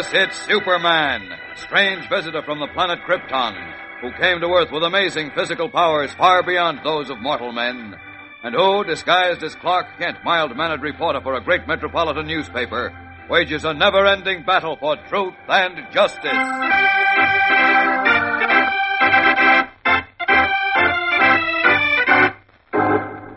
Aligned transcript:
Yes, 0.00 0.30
it's 0.30 0.46
Superman, 0.46 1.30
strange 1.56 2.08
visitor 2.08 2.40
from 2.40 2.58
the 2.58 2.68
planet 2.68 3.00
Krypton, 3.00 3.54
who 4.00 4.10
came 4.12 4.40
to 4.40 4.46
Earth 4.46 4.72
with 4.72 4.82
amazing 4.82 5.30
physical 5.32 5.68
powers 5.68 6.10
far 6.14 6.42
beyond 6.42 6.80
those 6.82 7.10
of 7.10 7.18
mortal 7.18 7.52
men, 7.52 7.94
and 8.42 8.54
who, 8.54 8.82
disguised 8.82 9.42
as 9.42 9.54
Clark 9.56 9.88
Kent, 9.98 10.16
mild-mannered 10.24 10.80
reporter 10.80 11.20
for 11.20 11.34
a 11.34 11.44
great 11.44 11.68
metropolitan 11.68 12.26
newspaper, 12.26 12.94
wages 13.28 13.66
a 13.66 13.74
never-ending 13.74 14.42
battle 14.46 14.78
for 14.80 14.96
truth 15.10 15.34
and 15.48 15.76
justice. 15.92 16.32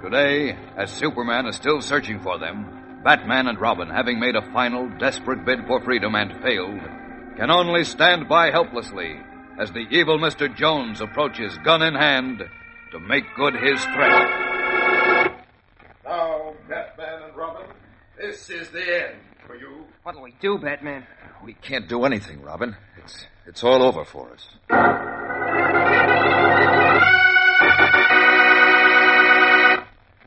Today, 0.01 0.57
as 0.77 0.89
Superman 0.91 1.45
is 1.45 1.57
still 1.57 1.81
searching 1.81 2.21
for 2.21 2.39
them, 2.39 2.82
Batman 3.03 3.47
and 3.47 3.59
Robin, 3.59 3.89
having 3.89 4.19
made 4.19 4.35
a 4.35 4.51
final, 4.53 4.89
desperate 4.97 5.43
bid 5.45 5.67
for 5.67 5.81
freedom 5.81 6.15
and 6.15 6.41
failed, 6.41 6.79
can 7.35 7.51
only 7.51 7.83
stand 7.83 8.29
by 8.29 8.49
helplessly 8.49 9.19
as 9.59 9.71
the 9.71 9.85
evil 9.91 10.17
Mr. 10.17 10.53
Jones 10.53 11.01
approaches, 11.01 11.57
gun 11.65 11.81
in 11.81 11.95
hand, 11.95 12.43
to 12.91 12.99
make 12.99 13.23
good 13.35 13.55
his 13.55 13.83
threat. 13.83 15.31
Now, 16.05 16.53
Batman 16.69 17.23
and 17.23 17.35
Robin, 17.35 17.67
this 18.17 18.49
is 18.49 18.69
the 18.69 19.09
end 19.09 19.19
for 19.45 19.55
you. 19.55 19.85
What'll 20.03 20.21
we 20.21 20.33
do, 20.39 20.57
Batman? 20.57 21.05
We 21.43 21.53
can't 21.53 21.89
do 21.89 22.05
anything, 22.05 22.41
Robin. 22.41 22.75
It's 23.03 23.25
it's 23.45 23.63
all 23.63 23.83
over 23.83 24.05
for 24.05 24.31
us. 24.31 24.47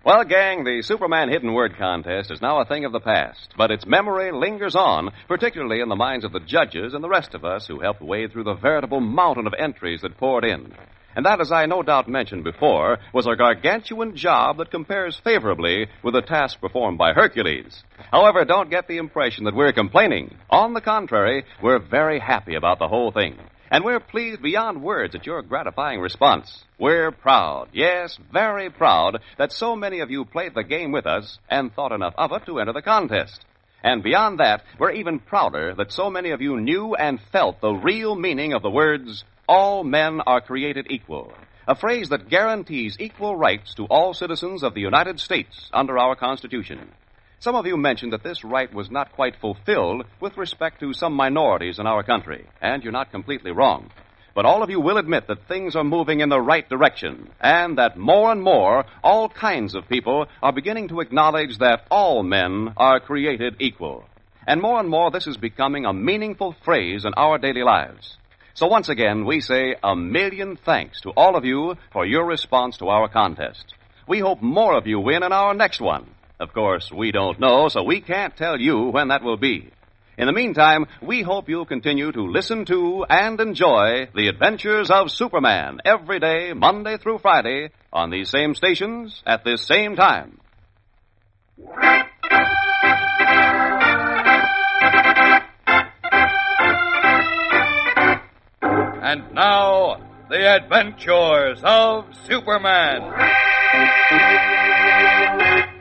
Well, 0.06 0.22
gang, 0.22 0.62
the 0.62 0.82
Superman 0.82 1.30
Hidden 1.30 1.52
Word 1.52 1.76
Contest 1.76 2.30
is 2.30 2.40
now 2.40 2.60
a 2.60 2.64
thing 2.64 2.84
of 2.84 2.92
the 2.92 3.00
past, 3.00 3.52
but 3.58 3.72
its 3.72 3.84
memory 3.84 4.30
lingers 4.30 4.76
on, 4.76 5.10
particularly 5.26 5.80
in 5.80 5.88
the 5.88 5.96
minds 5.96 6.24
of 6.24 6.30
the 6.30 6.38
judges 6.38 6.94
and 6.94 7.02
the 7.02 7.08
rest 7.08 7.34
of 7.34 7.44
us 7.44 7.66
who 7.66 7.80
helped 7.80 8.00
wade 8.00 8.30
through 8.30 8.44
the 8.44 8.54
veritable 8.54 9.00
mountain 9.00 9.48
of 9.48 9.54
entries 9.58 10.02
that 10.02 10.16
poured 10.16 10.44
in. 10.44 10.72
And 11.16 11.26
that, 11.26 11.40
as 11.40 11.50
I 11.50 11.66
no 11.66 11.82
doubt 11.82 12.06
mentioned 12.06 12.44
before, 12.44 12.98
was 13.12 13.26
a 13.26 13.34
gargantuan 13.34 14.14
job 14.14 14.58
that 14.58 14.70
compares 14.70 15.20
favorably 15.24 15.88
with 16.04 16.14
the 16.14 16.22
task 16.22 16.60
performed 16.60 16.98
by 16.98 17.12
Hercules. 17.12 17.82
However, 18.12 18.44
don't 18.44 18.70
get 18.70 18.86
the 18.86 18.98
impression 18.98 19.46
that 19.46 19.56
we're 19.56 19.72
complaining. 19.72 20.36
On 20.48 20.72
the 20.72 20.80
contrary, 20.80 21.42
we're 21.60 21.80
very 21.80 22.20
happy 22.20 22.54
about 22.54 22.78
the 22.78 22.86
whole 22.86 23.10
thing. 23.10 23.40
And 23.76 23.84
we're 23.84 24.00
pleased 24.00 24.40
beyond 24.40 24.82
words 24.82 25.14
at 25.14 25.26
your 25.26 25.42
gratifying 25.42 26.00
response. 26.00 26.64
We're 26.78 27.10
proud, 27.10 27.68
yes, 27.74 28.18
very 28.32 28.70
proud, 28.70 29.18
that 29.36 29.52
so 29.52 29.76
many 29.76 30.00
of 30.00 30.10
you 30.10 30.24
played 30.24 30.54
the 30.54 30.64
game 30.64 30.92
with 30.92 31.04
us 31.04 31.38
and 31.50 31.70
thought 31.70 31.92
enough 31.92 32.14
of 32.16 32.32
it 32.32 32.46
to 32.46 32.58
enter 32.58 32.72
the 32.72 32.80
contest. 32.80 33.44
And 33.84 34.02
beyond 34.02 34.40
that, 34.40 34.62
we're 34.78 34.92
even 34.92 35.18
prouder 35.18 35.74
that 35.74 35.92
so 35.92 36.08
many 36.08 36.30
of 36.30 36.40
you 36.40 36.58
knew 36.58 36.94
and 36.94 37.20
felt 37.30 37.60
the 37.60 37.74
real 37.74 38.14
meaning 38.16 38.54
of 38.54 38.62
the 38.62 38.70
words, 38.70 39.24
all 39.46 39.84
men 39.84 40.22
are 40.22 40.40
created 40.40 40.86
equal. 40.88 41.34
A 41.68 41.74
phrase 41.74 42.08
that 42.08 42.30
guarantees 42.30 42.96
equal 42.98 43.36
rights 43.36 43.74
to 43.74 43.84
all 43.84 44.14
citizens 44.14 44.62
of 44.62 44.72
the 44.72 44.80
United 44.80 45.20
States 45.20 45.68
under 45.70 45.98
our 45.98 46.16
Constitution. 46.16 46.92
Some 47.38 47.54
of 47.54 47.66
you 47.66 47.76
mentioned 47.76 48.12
that 48.12 48.22
this 48.22 48.44
right 48.44 48.72
was 48.72 48.90
not 48.90 49.12
quite 49.12 49.36
fulfilled 49.36 50.06
with 50.20 50.36
respect 50.38 50.80
to 50.80 50.94
some 50.94 51.12
minorities 51.12 51.78
in 51.78 51.86
our 51.86 52.02
country, 52.02 52.46
and 52.62 52.82
you're 52.82 52.92
not 52.92 53.10
completely 53.10 53.50
wrong. 53.50 53.90
But 54.34 54.46
all 54.46 54.62
of 54.62 54.70
you 54.70 54.80
will 54.80 54.96
admit 54.96 55.28
that 55.28 55.46
things 55.46 55.76
are 55.76 55.84
moving 55.84 56.20
in 56.20 56.30
the 56.30 56.40
right 56.40 56.68
direction, 56.68 57.30
and 57.40 57.78
that 57.78 57.98
more 57.98 58.32
and 58.32 58.42
more, 58.42 58.84
all 59.02 59.28
kinds 59.28 59.74
of 59.74 59.88
people 59.88 60.26
are 60.42 60.52
beginning 60.52 60.88
to 60.88 61.00
acknowledge 61.00 61.58
that 61.58 61.86
all 61.90 62.22
men 62.22 62.72
are 62.76 63.00
created 63.00 63.56
equal. 63.60 64.04
And 64.46 64.62
more 64.62 64.80
and 64.80 64.88
more, 64.88 65.10
this 65.10 65.26
is 65.26 65.36
becoming 65.36 65.84
a 65.84 65.92
meaningful 65.92 66.54
phrase 66.64 67.04
in 67.04 67.12
our 67.14 67.38
daily 67.38 67.62
lives. 67.62 68.16
So 68.54 68.66
once 68.66 68.88
again, 68.88 69.26
we 69.26 69.40
say 69.40 69.76
a 69.82 69.94
million 69.94 70.56
thanks 70.56 71.02
to 71.02 71.10
all 71.10 71.36
of 71.36 71.44
you 71.44 71.76
for 71.92 72.06
your 72.06 72.24
response 72.24 72.78
to 72.78 72.88
our 72.88 73.08
contest. 73.08 73.74
We 74.08 74.20
hope 74.20 74.40
more 74.40 74.74
of 74.76 74.86
you 74.86 75.00
win 75.00 75.22
in 75.22 75.32
our 75.32 75.52
next 75.52 75.80
one. 75.80 76.06
Of 76.38 76.52
course, 76.52 76.92
we 76.92 77.12
don't 77.12 77.40
know, 77.40 77.68
so 77.68 77.82
we 77.82 78.02
can't 78.02 78.36
tell 78.36 78.60
you 78.60 78.90
when 78.90 79.08
that 79.08 79.22
will 79.22 79.38
be. 79.38 79.70
In 80.18 80.26
the 80.26 80.32
meantime, 80.32 80.86
we 81.02 81.22
hope 81.22 81.48
you'll 81.48 81.66
continue 81.66 82.12
to 82.12 82.22
listen 82.22 82.64
to 82.66 83.04
and 83.08 83.40
enjoy 83.40 84.08
the 84.14 84.28
adventures 84.28 84.90
of 84.90 85.10
Superman 85.10 85.80
every 85.84 86.20
day, 86.20 86.52
Monday 86.52 86.98
through 86.98 87.18
Friday, 87.18 87.70
on 87.92 88.10
these 88.10 88.30
same 88.30 88.54
stations 88.54 89.22
at 89.26 89.44
this 89.44 89.66
same 89.66 89.96
time. 89.96 90.38
And 99.02 99.34
now, 99.34 100.00
the 100.28 100.56
adventures 100.56 101.60
of 101.62 102.06
Superman. 102.26 103.12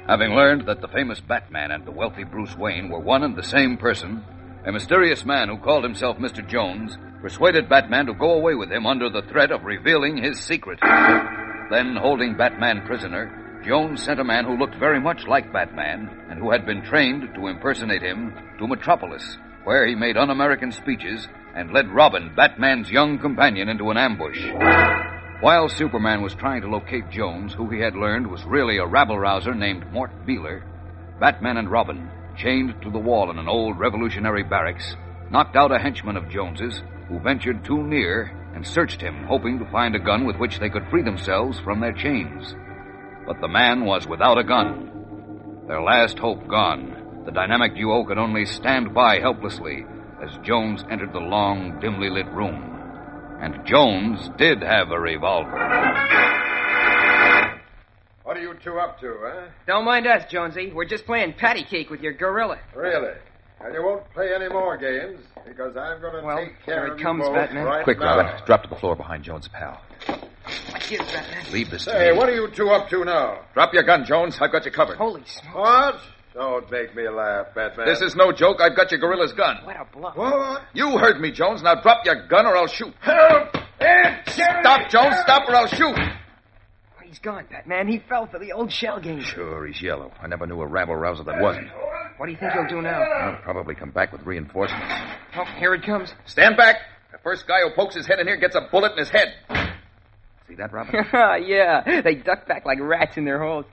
Having 0.07 0.35
learned 0.35 0.67
that 0.67 0.81
the 0.81 0.87
famous 0.87 1.19
Batman 1.19 1.71
and 1.71 1.83
the 1.83 1.91
wealthy 1.91 2.23
Bruce 2.23 2.55
Wayne 2.55 2.89
were 2.89 2.99
one 2.99 3.23
and 3.23 3.35
the 3.35 3.41
same 3.41 3.75
person, 3.75 4.23
a 4.63 4.71
mysterious 4.71 5.25
man 5.25 5.49
who 5.49 5.57
called 5.57 5.83
himself 5.83 6.17
Mr. 6.17 6.47
Jones 6.47 6.95
persuaded 7.21 7.67
Batman 7.67 8.05
to 8.05 8.13
go 8.13 8.33
away 8.33 8.53
with 8.53 8.71
him 8.71 8.85
under 8.85 9.09
the 9.09 9.23
threat 9.23 9.51
of 9.51 9.63
revealing 9.63 10.21
his 10.21 10.39
secret. 10.39 10.79
Then, 11.71 11.95
holding 11.95 12.37
Batman 12.37 12.85
prisoner, 12.85 13.61
Jones 13.65 14.03
sent 14.03 14.19
a 14.19 14.23
man 14.23 14.45
who 14.45 14.57
looked 14.57 14.75
very 14.75 14.99
much 14.99 15.25
like 15.25 15.51
Batman 15.51 16.27
and 16.29 16.37
who 16.37 16.51
had 16.51 16.67
been 16.67 16.83
trained 16.83 17.33
to 17.33 17.47
impersonate 17.47 18.03
him 18.03 18.31
to 18.59 18.67
Metropolis, 18.67 19.39
where 19.63 19.87
he 19.87 19.95
made 19.95 20.17
un 20.17 20.29
American 20.29 20.71
speeches 20.71 21.27
and 21.55 21.73
led 21.73 21.89
Robin, 21.89 22.31
Batman's 22.35 22.91
young 22.91 23.17
companion, 23.17 23.69
into 23.69 23.89
an 23.89 23.97
ambush. 23.97 24.39
While 25.41 25.67
Superman 25.67 26.21
was 26.21 26.33
trying 26.33 26.61
to 26.61 26.69
locate 26.69 27.09
Jones, 27.09 27.53
who 27.53 27.69
he 27.69 27.79
had 27.79 27.93
learned 27.93 28.25
was 28.25 28.45
really 28.45 28.77
a 28.77 28.85
rabble 28.85 29.19
rouser 29.19 29.53
named 29.53 29.91
Mort 29.91 30.11
Beeler, 30.25 30.63
Batman 31.19 31.57
and 31.57 31.69
Robin, 31.69 32.09
chained 32.37 32.81
to 32.81 32.89
the 32.89 32.99
wall 32.99 33.29
in 33.29 33.37
an 33.37 33.49
old 33.49 33.77
revolutionary 33.77 34.43
barracks, 34.43 34.95
knocked 35.29 35.57
out 35.57 35.73
a 35.73 35.77
henchman 35.77 36.15
of 36.15 36.29
Jones's 36.29 36.81
who 37.09 37.19
ventured 37.19 37.65
too 37.65 37.83
near 37.83 38.31
and 38.55 38.65
searched 38.65 39.01
him, 39.01 39.25
hoping 39.25 39.59
to 39.59 39.69
find 39.71 39.93
a 39.93 39.99
gun 39.99 40.25
with 40.25 40.37
which 40.37 40.59
they 40.59 40.69
could 40.69 40.87
free 40.89 41.03
themselves 41.03 41.59
from 41.59 41.81
their 41.81 41.93
chains. 41.93 42.55
But 43.27 43.41
the 43.41 43.49
man 43.49 43.83
was 43.83 44.07
without 44.07 44.37
a 44.37 44.43
gun. 44.43 45.65
Their 45.67 45.81
last 45.81 46.17
hope 46.17 46.47
gone, 46.47 47.23
the 47.25 47.31
dynamic 47.33 47.75
duo 47.75 48.05
could 48.05 48.17
only 48.17 48.45
stand 48.45 48.93
by 48.93 49.19
helplessly 49.19 49.85
as 50.23 50.37
Jones 50.43 50.85
entered 50.89 51.11
the 51.11 51.19
long, 51.19 51.77
dimly 51.81 52.09
lit 52.09 52.27
room. 52.27 52.84
And 53.41 53.65
Jones 53.65 54.29
did 54.37 54.61
have 54.61 54.91
a 54.91 54.99
revolver. 54.99 55.51
What 58.23 58.37
are 58.37 58.41
you 58.41 58.55
two 58.63 58.79
up 58.79 58.99
to, 59.01 59.15
huh? 59.21 59.47
Don't 59.67 59.85
mind 59.85 60.07
us, 60.07 60.23
Jonesy. 60.31 60.71
We're 60.73 60.85
just 60.85 61.05
playing 61.05 61.33
patty 61.33 61.63
cake 61.63 61.89
with 61.89 62.01
your 62.01 62.13
gorilla. 62.13 62.57
Really? 62.75 63.13
And 63.61 63.73
you 63.73 63.83
won't 63.83 64.09
play 64.13 64.33
any 64.33 64.49
more 64.49 64.77
games 64.77 65.19
because 65.45 65.75
I'm 65.77 66.01
going 66.01 66.15
to 66.15 66.21
Well, 66.25 66.37
take 66.37 66.65
care 66.65 66.75
here 66.85 66.87
it 66.87 66.93
of 66.93 66.99
comes, 66.99 67.19
you 67.19 67.25
both 67.25 67.35
Batman. 67.35 67.65
right 67.65 67.83
Quick, 67.83 67.99
now. 67.99 68.17
Robin. 68.17 68.45
Drop 68.45 68.63
to 68.63 68.69
the 68.69 68.75
floor 68.75 68.95
behind 68.95 69.23
Jones' 69.23 69.47
pal. 69.47 69.79
Give 70.89 71.01
it, 71.01 71.07
Batman. 71.07 71.51
Leave 71.53 71.69
this 71.69 71.85
to 71.85 71.91
Say, 71.91 72.11
what 72.13 72.27
are 72.29 72.33
you 72.35 72.49
two 72.51 72.69
up 72.69 72.89
to 72.89 73.05
now? 73.05 73.41
Drop 73.53 73.73
your 73.73 73.83
gun, 73.83 74.05
Jones. 74.05 74.37
I've 74.41 74.51
got 74.51 74.65
you 74.65 74.71
covered. 74.71 74.97
Holy 74.97 75.23
smoke. 75.25 75.55
What? 75.55 75.99
Don't 76.35 76.69
make 76.69 76.93
me 76.93 77.07
laugh, 77.07 77.47
Batman. 77.55 77.87
This 77.87 78.01
is 78.01 78.13
no 78.13 78.33
joke. 78.33 78.57
I've 78.59 78.75
got 78.75 78.91
your 78.91 78.99
gorilla's 78.99 79.31
gun. 79.31 79.57
What 79.63 79.77
a 79.77 79.85
bluff. 79.97 80.17
What? 80.17 80.63
You 80.73 80.97
heard 80.97 81.21
me, 81.21 81.31
Jones. 81.31 81.63
Now 81.63 81.75
drop 81.81 82.05
your 82.05 82.27
gun 82.27 82.45
or 82.45 82.57
I'll 82.57 82.67
shoot. 82.67 82.93
Help! 82.99 83.55
Ed, 83.79 84.23
Stop, 84.27 84.89
Jones. 84.89 85.15
Stop 85.21 85.47
or 85.47 85.55
I'll 85.55 85.67
shoot. 85.67 85.95
He's 87.05 87.19
gone, 87.19 87.45
Batman. 87.49 87.87
He 87.87 87.99
fell 88.09 88.27
for 88.27 88.39
the 88.39 88.51
old 88.51 88.69
shell 88.73 88.99
game. 88.99 89.21
Sure, 89.21 89.65
he's 89.65 89.81
yellow. 89.81 90.11
I 90.21 90.27
never 90.27 90.45
knew 90.45 90.59
a 90.59 90.67
rabble 90.67 90.97
rouser 90.97 91.23
that 91.23 91.39
wasn't. 91.39 91.69
What 92.17 92.25
do 92.25 92.33
you 92.33 92.37
think 92.37 92.51
he'll 92.51 92.67
do 92.67 92.81
now? 92.81 92.99
He'll 93.31 93.41
probably 93.41 93.75
come 93.75 93.91
back 93.91 94.11
with 94.11 94.25
reinforcements. 94.25 94.93
Oh, 95.37 95.45
here 95.57 95.73
it 95.73 95.83
comes. 95.85 96.13
Stand 96.25 96.57
back. 96.57 96.77
The 97.13 97.17
first 97.19 97.47
guy 97.47 97.61
who 97.61 97.73
pokes 97.73 97.95
his 97.95 98.05
head 98.07 98.19
in 98.19 98.27
here 98.27 98.35
gets 98.37 98.55
a 98.55 98.67
bullet 98.69 98.91
in 98.93 98.97
his 98.97 99.09
head. 99.09 99.33
See 100.49 100.55
that, 100.55 100.73
Robin? 100.73 100.93
yeah, 101.47 102.01
they 102.01 102.15
duck 102.15 102.45
back 102.45 102.65
like 102.65 102.79
rats 102.81 103.15
in 103.15 103.23
their 103.23 103.39
holes. 103.41 103.65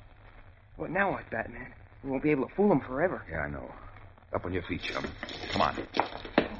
Well, 0.77 0.91
now 0.91 1.11
what, 1.11 1.29
Batman? 1.31 1.73
We 2.03 2.11
won't 2.11 2.23
be 2.23 2.31
able 2.31 2.49
to 2.49 2.55
fool 2.55 2.69
them 2.69 2.81
forever. 2.81 3.23
yeah, 3.31 3.41
I 3.41 3.51
know. 3.51 3.71
Up 4.35 4.45
on 4.45 4.53
your 4.53 4.63
feet, 4.63 4.83
chum. 4.83 5.07
Come 5.53 5.61
on. 5.61 5.77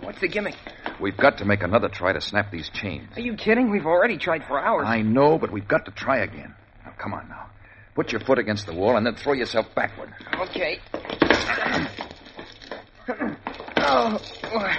What's 0.03 0.21
the 0.21 0.29
gimmick? 0.29 0.55
We've 1.01 1.17
got 1.17 1.39
to 1.39 1.45
make 1.45 1.63
another 1.63 1.89
try 1.89 2.13
to 2.13 2.21
snap 2.21 2.51
these 2.51 2.69
chains. 2.69 3.09
Are 3.17 3.21
you 3.21 3.35
kidding? 3.35 3.71
We've 3.71 3.87
already 3.87 4.19
tried 4.19 4.45
for 4.45 4.61
hours. 4.61 4.85
I 4.87 5.03
know, 5.03 5.39
but 5.39 5.51
we've 5.51 5.67
got 5.67 5.87
to 5.87 5.91
try 5.91 6.19
again. 6.19 6.55
Now, 6.85 6.93
come 6.99 7.15
on 7.15 7.29
now. 7.29 7.47
Put 7.95 8.13
your 8.13 8.21
foot 8.21 8.39
against 8.39 8.67
the 8.67 8.75
wall 8.75 8.97
and 8.97 9.07
then 9.07 9.15
throw 9.17 9.33
yourself 9.33 9.67
backward. 9.75 10.15
Okay. 10.39 10.79
Oh. 13.77 14.19
boy. 14.43 14.73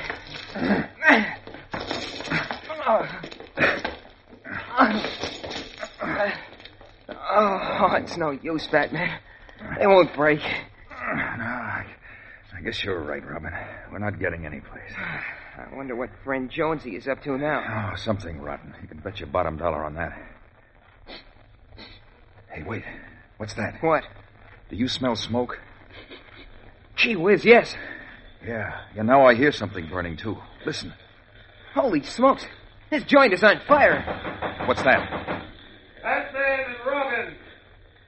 Oh, 7.35 7.95
it's 7.95 8.17
no 8.17 8.31
use, 8.31 8.67
Batman. 8.67 9.19
They 9.79 9.87
won't 9.87 10.13
break. 10.15 10.39
No, 11.05 11.43
I, 11.43 11.85
I 12.55 12.61
guess 12.61 12.81
you're 12.83 13.01
right, 13.03 13.21
Robin. 13.27 13.51
We're 13.91 13.99
not 13.99 14.19
getting 14.19 14.45
anyplace. 14.45 14.91
I 14.97 15.75
wonder 15.75 15.95
what 15.95 16.09
friend 16.23 16.49
Jonesy 16.49 16.95
is 16.95 17.07
up 17.07 17.21
to 17.23 17.37
now. 17.37 17.91
Oh, 17.91 17.95
something 17.97 18.39
rotten. 18.39 18.73
You 18.81 18.87
can 18.87 18.99
bet 18.99 19.19
your 19.19 19.27
bottom 19.27 19.57
dollar 19.57 19.83
on 19.83 19.95
that. 19.95 20.13
Hey, 22.49 22.63
wait. 22.63 22.83
What's 23.37 23.53
that? 23.55 23.81
What? 23.81 24.03
Do 24.69 24.75
you 24.77 24.87
smell 24.87 25.15
smoke? 25.15 25.59
Gee 26.95 27.15
whiz, 27.15 27.43
yes. 27.43 27.75
Yeah. 28.45 28.79
Yeah, 28.95 29.01
now 29.03 29.25
I 29.25 29.35
hear 29.35 29.51
something 29.51 29.87
burning, 29.89 30.15
too. 30.17 30.37
Listen. 30.65 30.93
Holy 31.73 32.01
smokes. 32.03 32.45
This 32.91 33.03
joint 33.03 33.33
is 33.33 33.43
on 33.43 33.59
fire. 33.67 34.63
What's 34.67 34.83
that? 34.83 35.43
Batman 36.01 36.59
and 36.67 36.75
Robin, 36.85 37.33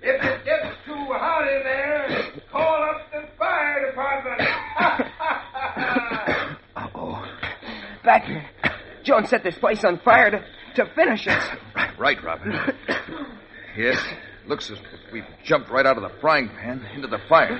if 0.01 0.23
it 0.23 0.45
gets 0.45 0.75
too 0.85 0.93
hot 0.93 1.47
in 1.47 1.63
there, 1.63 2.31
call 2.51 2.83
up 2.83 3.11
the 3.11 3.27
fire 3.37 3.89
department. 3.89 4.41
Uh-oh. 6.75 7.25
Batman. 8.05 8.45
Jones 9.03 9.29
set 9.29 9.43
this 9.43 9.57
place 9.57 9.83
on 9.83 9.99
fire 9.99 10.31
to, 10.31 10.43
to 10.75 10.85
finish 10.95 11.27
us. 11.27 11.43
Right, 11.97 12.21
Robin. 12.23 12.53
yes. 13.77 13.97
Looks 14.47 14.69
as 14.69 14.77
if 14.77 15.11
we've 15.11 15.25
jumped 15.43 15.69
right 15.69 15.85
out 15.85 15.97
of 15.97 16.03
the 16.03 16.19
frying 16.19 16.49
pan 16.49 16.85
into 16.93 17.07
the 17.07 17.19
fire. 17.27 17.59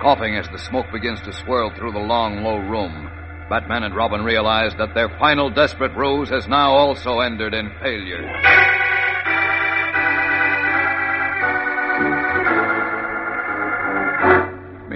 Coughing 0.00 0.36
as 0.36 0.48
the 0.48 0.58
smoke 0.58 0.86
begins 0.92 1.20
to 1.22 1.32
swirl 1.32 1.70
through 1.76 1.92
the 1.92 1.98
long, 1.98 2.42
low 2.42 2.56
room, 2.56 3.10
Batman 3.50 3.82
and 3.82 3.96
Robin 3.96 4.22
realize 4.22 4.72
that 4.78 4.94
their 4.94 5.08
final 5.18 5.50
desperate 5.50 5.94
ruse 5.96 6.28
has 6.30 6.46
now 6.46 6.70
also 6.70 7.18
ended 7.18 7.52
in 7.52 7.68
failure. 7.82 8.22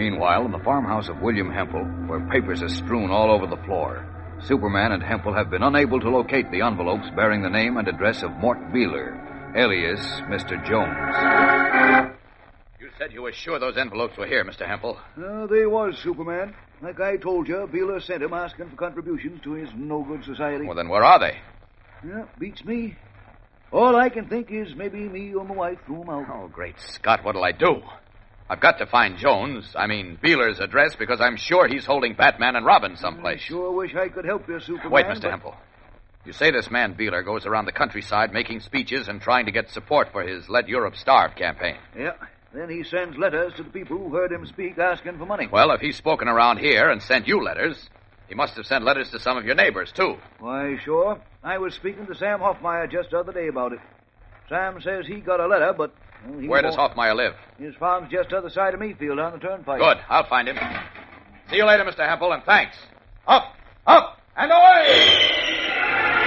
Meanwhile, 0.05 0.45
in 0.45 0.53
the 0.53 0.59
farmhouse 0.59 1.09
of 1.09 1.23
William 1.23 1.51
Hempel, 1.51 1.83
where 2.07 2.21
papers 2.29 2.61
are 2.61 2.69
strewn 2.69 3.11
all 3.11 3.31
over 3.31 3.47
the 3.47 3.57
floor, 3.65 4.05
Superman 4.43 4.93
and 4.93 5.03
Hempel 5.03 5.33
have 5.33 5.49
been 5.49 5.63
unable 5.63 5.99
to 5.99 6.11
locate 6.11 6.51
the 6.51 6.61
envelopes 6.61 7.09
bearing 7.17 7.41
the 7.41 7.49
name 7.49 7.79
and 7.79 7.89
address 7.89 8.23
of 8.23 8.31
Mort 8.33 8.59
Beeler, 8.71 9.57
alias 9.57 10.01
Mr. 10.29 10.63
Jones. 10.69 12.13
You 12.79 12.91
said 12.99 13.15
you 13.15 13.23
were 13.23 13.33
sure 13.33 13.59
those 13.59 13.79
envelopes 13.79 14.19
were 14.19 14.27
here, 14.27 14.45
Mr. 14.45 14.67
Hempel. 14.67 14.99
Uh, 15.17 15.47
they 15.47 15.65
was, 15.65 15.97
Superman. 16.03 16.55
Like 16.83 17.01
I 17.01 17.17
told 17.17 17.49
you, 17.49 17.67
Beeler 17.73 18.03
sent 18.03 18.23
him 18.23 18.35
asking 18.35 18.69
for 18.69 18.77
contributions 18.77 19.41
to 19.45 19.53
his 19.53 19.71
no-good 19.75 20.23
society. 20.27 20.67
Well, 20.67 20.77
then 20.77 20.91
where 20.91 21.03
are 21.03 21.19
they? 21.19 21.39
Yeah, 22.07 22.25
beats 22.39 22.63
me. 22.63 22.95
All 23.73 23.97
I 23.97 24.11
can 24.11 24.29
think 24.29 24.51
is 24.51 24.77
maybe 24.77 24.99
me 25.09 25.33
or 25.33 25.47
my 25.47 25.55
wife 25.55 25.79
threw 25.87 26.03
'em 26.03 26.11
out. 26.11 26.27
Oh, 26.31 26.49
great 26.49 26.79
Scott, 26.79 27.25
what'll 27.25 27.43
I 27.43 27.53
do? 27.53 27.81
I've 28.49 28.61
got 28.61 28.79
to 28.79 28.87
find 28.87 29.17
Jones, 29.17 29.75
I 29.75 29.87
mean 29.87 30.19
Beeler's 30.23 30.61
address, 30.61 30.95
because 30.97 31.21
I'm 31.21 31.37
sure 31.37 31.67
he's 31.67 31.87
holding 31.87 32.15
Batman 32.15 32.57
and 32.57 32.67
Robin 32.67 32.93
I 32.93 32.97
someplace. 32.97 33.41
sure 33.41 33.71
wish 33.73 33.95
I 33.95 34.09
could 34.09 34.25
help 34.27 34.47
you, 34.49 34.61
Superman. 34.61 34.91
Wait, 34.91 35.07
Mr. 35.07 35.23
but- 35.23 35.31
Hempel. 35.31 35.57
You 36.27 36.33
say 36.33 36.51
this 36.51 36.71
man 36.71 36.95
Beeler 36.95 37.23
goes 37.23 37.45
around 37.45 37.67
the 37.67 37.73
countryside 37.73 38.33
making 38.33 38.61
speeches 38.61 39.09
and 39.09 39.21
trying 39.21 39.45
to 39.45 39.53
get 39.53 39.69
support 39.71 40.11
for 40.11 40.23
his 40.23 40.49
Let 40.49 40.69
Europe 40.71 40.97
Starve 40.97 41.35
campaign. 41.37 41.77
Yeah. 41.95 42.13
Then 42.55 42.71
he 42.71 42.83
sends 42.85 43.19
letters 43.19 43.53
to 43.57 43.63
the 43.63 43.69
people 43.71 43.99
who 43.99 44.15
heard 44.15 44.33
him 44.33 44.47
speak 44.47 44.79
asking 44.79 45.19
for 45.19 45.27
money. 45.27 45.49
Well, 45.51 45.71
if 45.73 45.81
he's 45.83 45.97
spoken 45.97 46.29
around 46.29 46.59
here 46.61 46.89
and 46.89 47.03
sent 47.03 47.27
you 47.29 47.43
letters, 47.43 47.91
he 48.29 48.35
must 48.35 48.55
have 48.57 48.65
sent 48.65 48.85
letters 48.85 49.11
to 49.11 49.19
some 49.19 49.37
of 49.37 49.45
your 49.45 49.55
neighbors, 49.55 49.93
too. 49.93 50.17
Why, 50.39 50.79
sure. 50.83 51.21
I 51.43 51.59
was 51.59 51.75
speaking 51.75 52.07
to 52.07 52.15
Sam 52.15 52.39
Hoffmeyer 52.41 52.91
just 52.91 53.11
the 53.11 53.19
other 53.19 53.33
day 53.33 53.49
about 53.49 53.73
it. 53.73 53.81
Sam 54.49 54.81
says 54.81 55.07
he 55.07 55.21
got 55.21 55.41
a 55.41 55.47
letter, 55.47 55.75
but. 55.77 55.95
Well, 56.27 56.49
Where 56.49 56.63
does 56.63 56.77
Hoffmeyer 56.77 57.15
live? 57.15 57.35
His 57.59 57.75
farm's 57.77 58.11
just 58.11 58.33
other 58.33 58.51
side 58.51 58.75
of 58.75 58.81
Mayfield 58.81 59.19
on 59.19 59.33
the 59.33 59.39
turnpike. 59.39 59.81
Good. 59.81 59.99
I'll 60.09 60.29
find 60.29 60.49
him. 60.49 60.57
See 61.51 61.57
you 61.57 61.67
later, 61.67 61.85
Mr. 61.85 62.09
Hempel, 62.09 62.33
and 62.33 62.43
thanks. 62.45 62.77
Up, 63.27 63.55
up, 63.87 64.19
and 64.37 64.51
away! 64.51 66.25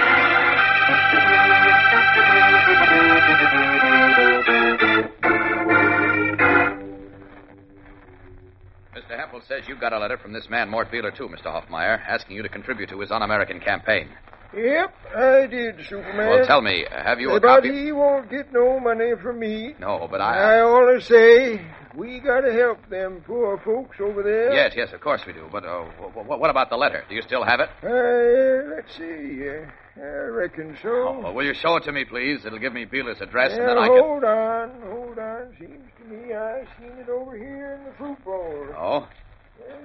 Mr. 8.94 9.16
Hempel 9.18 9.40
says 9.46 9.68
you 9.68 9.76
got 9.76 9.92
a 9.92 9.98
letter 9.98 10.18
from 10.18 10.32
this 10.32 10.48
man, 10.50 10.68
Mort 10.68 10.90
Beeler, 10.90 11.14
too, 11.16 11.28
Mr. 11.28 11.46
Hoffmeyer, 11.46 12.00
asking 12.08 12.36
you 12.36 12.42
to 12.42 12.48
contribute 12.48 12.88
to 12.90 13.00
his 13.00 13.10
un 13.10 13.22
American 13.22 13.60
campaign. 13.60 14.08
Yep, 14.56 14.94
I 15.14 15.46
did, 15.46 15.76
Superman. 15.88 16.28
Well, 16.30 16.46
tell 16.46 16.62
me, 16.62 16.86
have 16.90 17.20
you 17.20 17.30
a 17.32 17.40
but 17.40 17.46
copy? 17.62 17.84
he 17.84 17.92
won't 17.92 18.30
get 18.30 18.50
no 18.52 18.80
money 18.80 19.12
from 19.22 19.38
me. 19.38 19.74
No, 19.78 20.08
but 20.10 20.20
I 20.22 20.56
I. 20.56 20.60
always 20.60 21.04
say 21.04 21.60
we 21.94 22.18
gotta 22.20 22.52
help 22.52 22.88
them 22.88 23.22
poor 23.26 23.58
folks 23.62 23.96
over 24.00 24.22
there. 24.22 24.52
Yes, 24.54 24.72
yes, 24.74 24.92
of 24.94 25.00
course 25.02 25.20
we 25.26 25.34
do. 25.34 25.46
But 25.52 25.64
uh, 25.66 25.84
wh- 26.00 26.12
wh- 26.24 26.40
what 26.40 26.48
about 26.48 26.70
the 26.70 26.76
letter? 26.76 27.04
Do 27.10 27.14
you 27.14 27.20
still 27.22 27.44
have 27.44 27.60
it? 27.60 27.68
Uh, 27.82 28.74
let's 28.74 28.96
see. 28.96 29.48
Uh, 29.48 29.66
I 30.00 30.28
reckon 30.30 30.78
so. 30.82 30.88
Oh, 30.88 31.20
well, 31.24 31.34
will 31.34 31.44
you 31.44 31.54
show 31.54 31.76
it 31.76 31.84
to 31.84 31.92
me, 31.92 32.04
please? 32.06 32.46
It'll 32.46 32.58
give 32.58 32.72
me 32.72 32.86
Beeler's 32.86 33.20
address, 33.20 33.52
and 33.52 33.60
Yeah, 33.62 33.66
then 33.68 33.78
I 33.78 33.88
can. 33.88 33.98
hold 34.00 34.24
on, 34.24 34.70
hold 34.90 35.18
on. 35.18 35.54
Seems 35.58 35.90
to 35.98 36.04
me 36.08 36.32
I 36.34 36.62
seen 36.80 36.92
it 36.98 37.08
over 37.10 37.36
here 37.36 37.78
in 37.78 37.84
the 37.84 37.92
fruit 37.98 38.24
bowl. 38.24 38.66
Oh, 38.78 39.08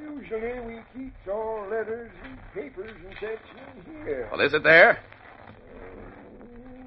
usually 0.01 0.59
we 0.61 0.79
keeps 0.95 1.27
all 1.31 1.65
letters 1.69 2.11
and 2.23 2.37
papers 2.53 2.91
and 3.05 3.13
such 3.19 3.85
in 3.85 4.05
here. 4.05 4.27
well, 4.31 4.41
is 4.41 4.53
it 4.53 4.63
there? 4.63 4.99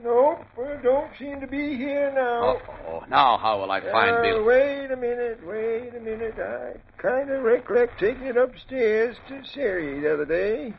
Nope, 0.04 0.44
uh, 0.58 0.76
don't 0.82 1.10
seem 1.18 1.40
to 1.40 1.46
be 1.46 1.76
here 1.76 2.12
now. 2.14 2.58
Oh, 2.86 3.02
now 3.08 3.38
how 3.38 3.58
will 3.60 3.70
I 3.70 3.80
find 3.80 4.10
Uh, 4.16 4.22
Beeler? 4.22 4.44
wait 4.46 4.90
a 4.92 4.96
minute, 4.96 5.44
wait 5.44 5.94
a 5.96 6.00
minute. 6.00 6.34
I 6.38 6.74
kind 6.98 7.30
of 7.30 7.42
recollect 7.42 7.98
taking 7.98 8.26
it 8.26 8.36
upstairs 8.36 9.16
to 9.28 9.42
Sari 9.44 9.98
the 10.00 10.12
other 10.14 10.24
day. 10.24 10.74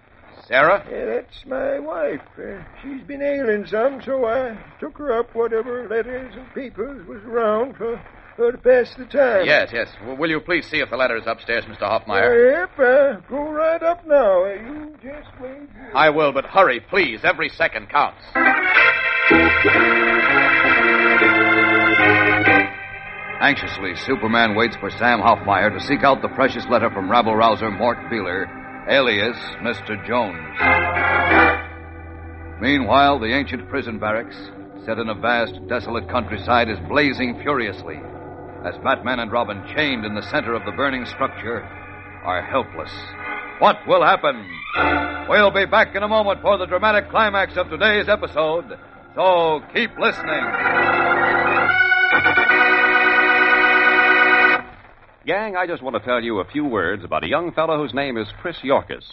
Sarah? 0.45 0.85
Yeah, 0.89 1.05
that's 1.05 1.45
my 1.45 1.79
wife. 1.79 2.21
Uh, 2.37 2.61
she's 2.81 3.01
been 3.01 3.21
ailing 3.21 3.65
some, 3.65 4.01
so 4.03 4.25
I 4.25 4.55
took 4.79 4.97
her 4.97 5.11
up 5.11 5.33
whatever 5.35 5.87
letters 5.89 6.33
and 6.35 6.53
papers 6.53 7.05
was 7.07 7.21
around 7.23 7.75
for 7.75 7.99
her 8.37 8.51
to 8.51 8.57
pass 8.57 8.93
the 8.95 9.05
time. 9.05 9.45
Yes, 9.45 9.69
yes. 9.73 9.89
W- 9.99 10.17
will 10.17 10.29
you 10.29 10.39
please 10.39 10.65
see 10.67 10.79
if 10.79 10.89
the 10.89 10.97
letter 10.97 11.17
is 11.17 11.23
upstairs, 11.27 11.65
Mr. 11.65 11.81
Uh, 11.83 11.99
Hoffmeyer? 11.99 12.51
yep, 12.51 12.79
uh, 12.79 13.19
go 13.27 13.51
right 13.51 13.81
up 13.83 14.05
now. 14.07 14.45
Uh, 14.45 14.49
you 14.53 14.95
just 15.01 15.27
wait 15.41 15.57
here. 15.73 15.91
I 15.95 16.09
will, 16.09 16.31
but 16.31 16.45
hurry, 16.45 16.79
please. 16.79 17.21
Every 17.23 17.49
second 17.49 17.89
counts. 17.89 18.21
Anxiously, 23.39 23.95
Superman 24.05 24.55
waits 24.55 24.75
for 24.77 24.89
Sam 24.89 25.19
Hoffmeyer 25.19 25.71
to 25.71 25.79
seek 25.85 26.03
out 26.03 26.21
the 26.21 26.27
precious 26.29 26.65
letter 26.69 26.89
from 26.89 27.09
rabble 27.09 27.35
rouser 27.35 27.69
Mort 27.69 27.97
Beeler, 28.11 28.47
alias 28.89 29.37
Mr. 29.61 29.95
Jones. 30.07 30.37
Meanwhile, 32.61 33.19
the 33.19 33.33
ancient 33.33 33.69
prison 33.69 33.99
barracks, 33.99 34.35
set 34.85 34.97
in 34.97 35.09
a 35.09 35.13
vast, 35.15 35.53
desolate 35.67 36.09
countryside, 36.09 36.69
is 36.69 36.79
blazing 36.89 37.39
furiously 37.43 37.99
as 38.65 38.77
Batman 38.83 39.19
and 39.19 39.31
Robin, 39.31 39.63
chained 39.75 40.05
in 40.05 40.15
the 40.15 40.21
center 40.29 40.53
of 40.53 40.65
the 40.65 40.71
burning 40.71 41.05
structure, 41.05 41.61
are 42.23 42.41
helpless. 42.41 42.91
What 43.59 43.77
will 43.87 44.03
happen? 44.03 44.35
We'll 45.29 45.51
be 45.51 45.65
back 45.65 45.95
in 45.95 46.03
a 46.03 46.07
moment 46.07 46.41
for 46.41 46.57
the 46.57 46.65
dramatic 46.65 47.09
climax 47.09 47.57
of 47.57 47.69
today's 47.69 48.07
episode, 48.07 48.77
so 49.15 49.61
keep 49.73 49.97
listening. 49.97 50.43
Gang, 55.25 55.57
I 55.57 55.67
just 55.67 55.83
want 55.83 55.95
to 55.95 55.99
tell 55.99 56.23
you 56.23 56.39
a 56.39 56.45
few 56.45 56.63
words 56.63 57.03
about 57.03 57.25
a 57.25 57.27
young 57.27 57.51
fellow 57.51 57.77
whose 57.77 57.93
name 57.93 58.17
is 58.17 58.27
Chris 58.41 58.57
Yorkis. 58.63 59.03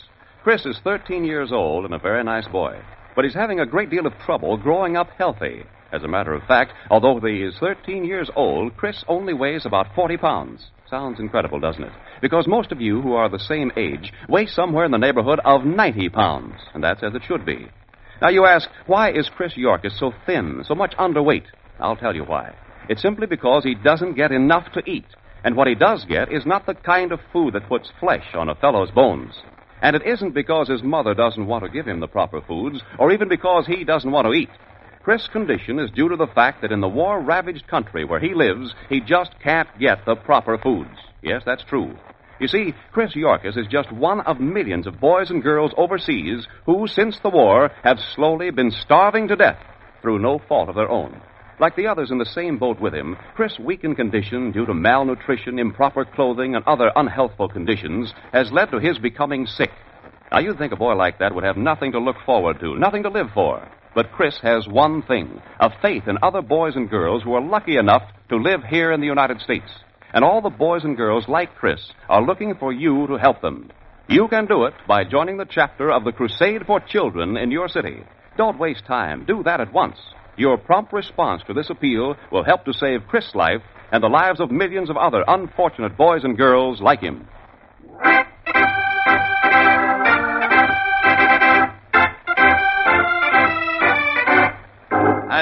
Chris 0.44 0.64
is 0.64 0.78
13 0.84 1.24
years 1.24 1.50
old 1.50 1.84
and 1.84 1.94
a 1.94 1.98
very 1.98 2.22
nice 2.22 2.46
boy, 2.46 2.78
but 3.16 3.24
he's 3.24 3.34
having 3.34 3.58
a 3.58 3.66
great 3.66 3.90
deal 3.90 4.06
of 4.06 4.16
trouble 4.20 4.56
growing 4.56 4.96
up 4.96 5.08
healthy. 5.18 5.64
As 5.92 6.02
a 6.02 6.08
matter 6.08 6.34
of 6.34 6.42
fact, 6.44 6.72
although 6.90 7.20
he 7.20 7.42
is 7.42 7.54
13 7.58 8.04
years 8.04 8.30
old, 8.34 8.76
Chris 8.76 9.04
only 9.08 9.32
weighs 9.32 9.64
about 9.64 9.94
40 9.94 10.16
pounds. 10.16 10.66
Sounds 10.90 11.20
incredible, 11.20 11.60
doesn't 11.60 11.84
it? 11.84 11.92
Because 12.20 12.46
most 12.46 12.72
of 12.72 12.80
you 12.80 13.00
who 13.00 13.14
are 13.14 13.28
the 13.28 13.38
same 13.38 13.70
age 13.76 14.12
weigh 14.28 14.46
somewhere 14.46 14.84
in 14.84 14.90
the 14.90 14.98
neighborhood 14.98 15.40
of 15.44 15.64
90 15.64 16.08
pounds, 16.10 16.54
and 16.74 16.82
that's 16.82 17.02
as 17.02 17.14
it 17.14 17.22
should 17.26 17.44
be. 17.46 17.68
Now 18.20 18.28
you 18.28 18.46
ask, 18.46 18.68
why 18.86 19.12
is 19.12 19.28
Chris 19.36 19.54
Yorkis 19.54 19.98
so 19.98 20.12
thin, 20.26 20.64
so 20.66 20.74
much 20.74 20.94
underweight? 20.96 21.46
I'll 21.78 21.96
tell 21.96 22.14
you 22.14 22.24
why. 22.24 22.54
It's 22.88 23.02
simply 23.02 23.26
because 23.26 23.64
he 23.64 23.74
doesn't 23.74 24.14
get 24.14 24.32
enough 24.32 24.72
to 24.72 24.82
eat. 24.88 25.06
And 25.42 25.56
what 25.56 25.68
he 25.68 25.74
does 25.74 26.04
get 26.06 26.32
is 26.32 26.46
not 26.46 26.66
the 26.66 26.74
kind 26.74 27.12
of 27.12 27.20
food 27.32 27.54
that 27.54 27.68
puts 27.68 27.90
flesh 28.00 28.34
on 28.34 28.48
a 28.48 28.54
fellow's 28.54 28.90
bones. 28.90 29.34
And 29.82 29.94
it 29.94 30.06
isn't 30.06 30.32
because 30.32 30.68
his 30.68 30.82
mother 30.82 31.12
doesn't 31.12 31.46
want 31.46 31.64
to 31.64 31.70
give 31.70 31.86
him 31.86 32.00
the 32.00 32.08
proper 32.08 32.40
foods, 32.40 32.80
or 32.98 33.12
even 33.12 33.28
because 33.28 33.66
he 33.66 33.84
doesn't 33.84 34.10
want 34.10 34.26
to 34.26 34.32
eat. 34.32 34.48
Chris' 35.04 35.28
condition 35.28 35.78
is 35.78 35.90
due 35.90 36.08
to 36.08 36.16
the 36.16 36.32
fact 36.34 36.62
that 36.62 36.72
in 36.72 36.80
the 36.80 36.88
war 36.88 37.20
ravaged 37.20 37.66
country 37.66 38.06
where 38.06 38.20
he 38.20 38.32
lives, 38.32 38.74
he 38.88 39.00
just 39.00 39.38
can't 39.38 39.68
get 39.78 39.98
the 40.06 40.16
proper 40.16 40.56
foods. 40.56 40.96
Yes, 41.22 41.42
that's 41.44 41.62
true. 41.64 41.94
You 42.40 42.48
see, 42.48 42.72
Chris 42.90 43.12
Yorkis 43.14 43.58
is 43.58 43.66
just 43.66 43.92
one 43.92 44.22
of 44.22 44.40
millions 44.40 44.86
of 44.86 44.98
boys 44.98 45.28
and 45.28 45.42
girls 45.42 45.72
overseas 45.76 46.46
who, 46.64 46.86
since 46.86 47.18
the 47.18 47.28
war, 47.28 47.70
have 47.82 47.98
slowly 48.14 48.50
been 48.50 48.70
starving 48.70 49.28
to 49.28 49.36
death 49.36 49.58
through 50.00 50.20
no 50.20 50.38
fault 50.48 50.70
of 50.70 50.74
their 50.74 50.90
own. 50.90 51.20
Like 51.60 51.76
the 51.76 51.86
others 51.86 52.10
in 52.10 52.16
the 52.16 52.24
same 52.24 52.56
boat 52.56 52.80
with 52.80 52.94
him, 52.94 53.18
Chris' 53.34 53.58
weakened 53.58 53.96
condition 53.96 54.52
due 54.52 54.64
to 54.64 54.72
malnutrition, 54.72 55.58
improper 55.58 56.06
clothing, 56.06 56.54
and 56.54 56.64
other 56.64 56.90
unhealthful 56.96 57.52
conditions 57.52 58.14
has 58.32 58.50
led 58.50 58.70
to 58.70 58.78
his 58.78 58.98
becoming 58.98 59.46
sick. 59.46 59.70
Now, 60.32 60.38
you'd 60.38 60.56
think 60.56 60.72
a 60.72 60.76
boy 60.76 60.94
like 60.94 61.18
that 61.18 61.34
would 61.34 61.44
have 61.44 61.58
nothing 61.58 61.92
to 61.92 61.98
look 61.98 62.16
forward 62.24 62.58
to, 62.60 62.78
nothing 62.78 63.02
to 63.02 63.10
live 63.10 63.28
for. 63.34 63.68
But 63.94 64.10
Chris 64.12 64.38
has 64.42 64.66
one 64.66 65.02
thing 65.02 65.40
a 65.60 65.70
faith 65.80 66.08
in 66.08 66.18
other 66.22 66.42
boys 66.42 66.74
and 66.76 66.90
girls 66.90 67.22
who 67.22 67.34
are 67.34 67.40
lucky 67.40 67.76
enough 67.76 68.02
to 68.28 68.36
live 68.36 68.64
here 68.64 68.92
in 68.92 69.00
the 69.00 69.06
United 69.06 69.40
States. 69.40 69.70
And 70.12 70.24
all 70.24 70.40
the 70.40 70.50
boys 70.50 70.84
and 70.84 70.96
girls 70.96 71.28
like 71.28 71.54
Chris 71.54 71.80
are 72.08 72.24
looking 72.24 72.54
for 72.56 72.72
you 72.72 73.06
to 73.06 73.16
help 73.16 73.40
them. 73.40 73.70
You 74.08 74.28
can 74.28 74.46
do 74.46 74.64
it 74.64 74.74
by 74.86 75.04
joining 75.04 75.38
the 75.38 75.46
chapter 75.48 75.90
of 75.90 76.04
the 76.04 76.12
Crusade 76.12 76.66
for 76.66 76.80
Children 76.80 77.36
in 77.36 77.50
your 77.50 77.68
city. 77.68 78.02
Don't 78.36 78.58
waste 78.58 78.84
time. 78.84 79.24
Do 79.26 79.42
that 79.44 79.60
at 79.60 79.72
once. 79.72 79.96
Your 80.36 80.58
prompt 80.58 80.92
response 80.92 81.42
to 81.46 81.54
this 81.54 81.70
appeal 81.70 82.16
will 82.32 82.44
help 82.44 82.64
to 82.64 82.72
save 82.72 83.06
Chris' 83.08 83.34
life 83.34 83.62
and 83.92 84.02
the 84.02 84.08
lives 84.08 84.40
of 84.40 84.50
millions 84.50 84.90
of 84.90 84.96
other 84.96 85.24
unfortunate 85.26 85.96
boys 85.96 86.24
and 86.24 86.36
girls 86.36 86.80
like 86.80 87.00
him. 87.00 87.28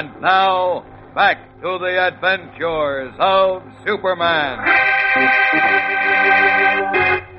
And 0.03 0.21
now, 0.21 0.83
back 1.15 1.61
to 1.61 1.77
the 1.79 2.07
adventures 2.07 3.13
of 3.19 3.63
Superman. 3.85 4.59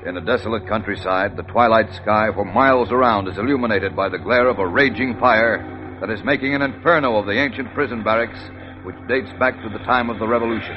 In 0.07 0.17
a 0.17 0.21
desolate 0.25 0.67
countryside, 0.67 1.37
the 1.37 1.43
twilight 1.43 1.93
sky 1.93 2.29
for 2.33 2.43
miles 2.43 2.91
around 2.91 3.27
is 3.27 3.37
illuminated 3.37 3.95
by 3.95 4.09
the 4.09 4.17
glare 4.17 4.47
of 4.47 4.57
a 4.57 4.65
raging 4.65 5.15
fire 5.19 5.97
that 6.01 6.09
is 6.09 6.23
making 6.23 6.55
an 6.55 6.63
inferno 6.63 7.17
of 7.17 7.27
the 7.27 7.33
ancient 7.33 7.71
prison 7.75 8.03
barracks, 8.03 8.39
which 8.83 8.95
dates 9.07 9.29
back 9.37 9.61
to 9.61 9.69
the 9.69 9.83
time 9.85 10.09
of 10.09 10.17
the 10.17 10.27
Revolution. 10.27 10.75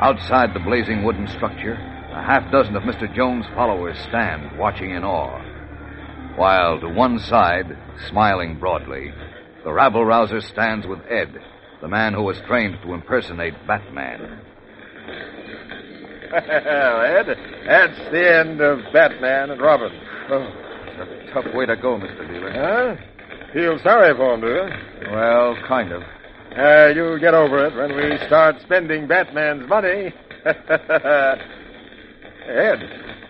Outside 0.00 0.54
the 0.54 0.60
blazing 0.60 1.04
wooden 1.04 1.28
structure, 1.28 1.74
a 2.10 2.20
half 2.20 2.50
dozen 2.50 2.74
of 2.74 2.82
Mr. 2.82 3.14
Jones' 3.14 3.46
followers 3.54 3.96
stand, 4.08 4.58
watching 4.58 4.90
in 4.90 5.04
awe. 5.04 5.37
While 6.38 6.78
to 6.80 6.88
one 6.88 7.18
side, 7.18 7.76
smiling 8.08 8.60
broadly, 8.60 9.12
the 9.64 9.72
rabble 9.72 10.04
rouser 10.04 10.40
stands 10.40 10.86
with 10.86 11.00
Ed, 11.10 11.36
the 11.80 11.88
man 11.88 12.14
who 12.14 12.22
was 12.22 12.38
trained 12.46 12.78
to 12.82 12.94
impersonate 12.94 13.54
Batman. 13.66 14.40
well, 16.30 17.00
Ed, 17.02 17.36
that's 17.66 17.98
the 18.12 18.38
end 18.38 18.60
of 18.60 18.78
Batman 18.92 19.50
and 19.50 19.60
Robin. 19.60 19.90
Oh, 20.30 20.46
it's 20.86 21.00
a 21.00 21.32
tough 21.34 21.52
way 21.54 21.66
to 21.66 21.74
go, 21.74 21.98
Mr. 21.98 22.20
Beeler. 22.30 22.52
Huh? 22.54 22.94
Feel 23.52 23.78
sorry 23.80 24.14
for 24.14 24.34
him, 24.34 24.40
do 24.42 24.46
you? 24.46 24.68
Well, 25.10 25.56
kind 25.66 25.90
of. 25.90 26.02
Uh, 26.56 26.92
you'll 26.94 27.18
get 27.18 27.34
over 27.34 27.66
it 27.66 27.74
when 27.74 27.96
we 27.96 28.16
start 28.28 28.60
spending 28.62 29.08
Batman's 29.08 29.68
money. 29.68 30.14
Ed, 32.46 32.78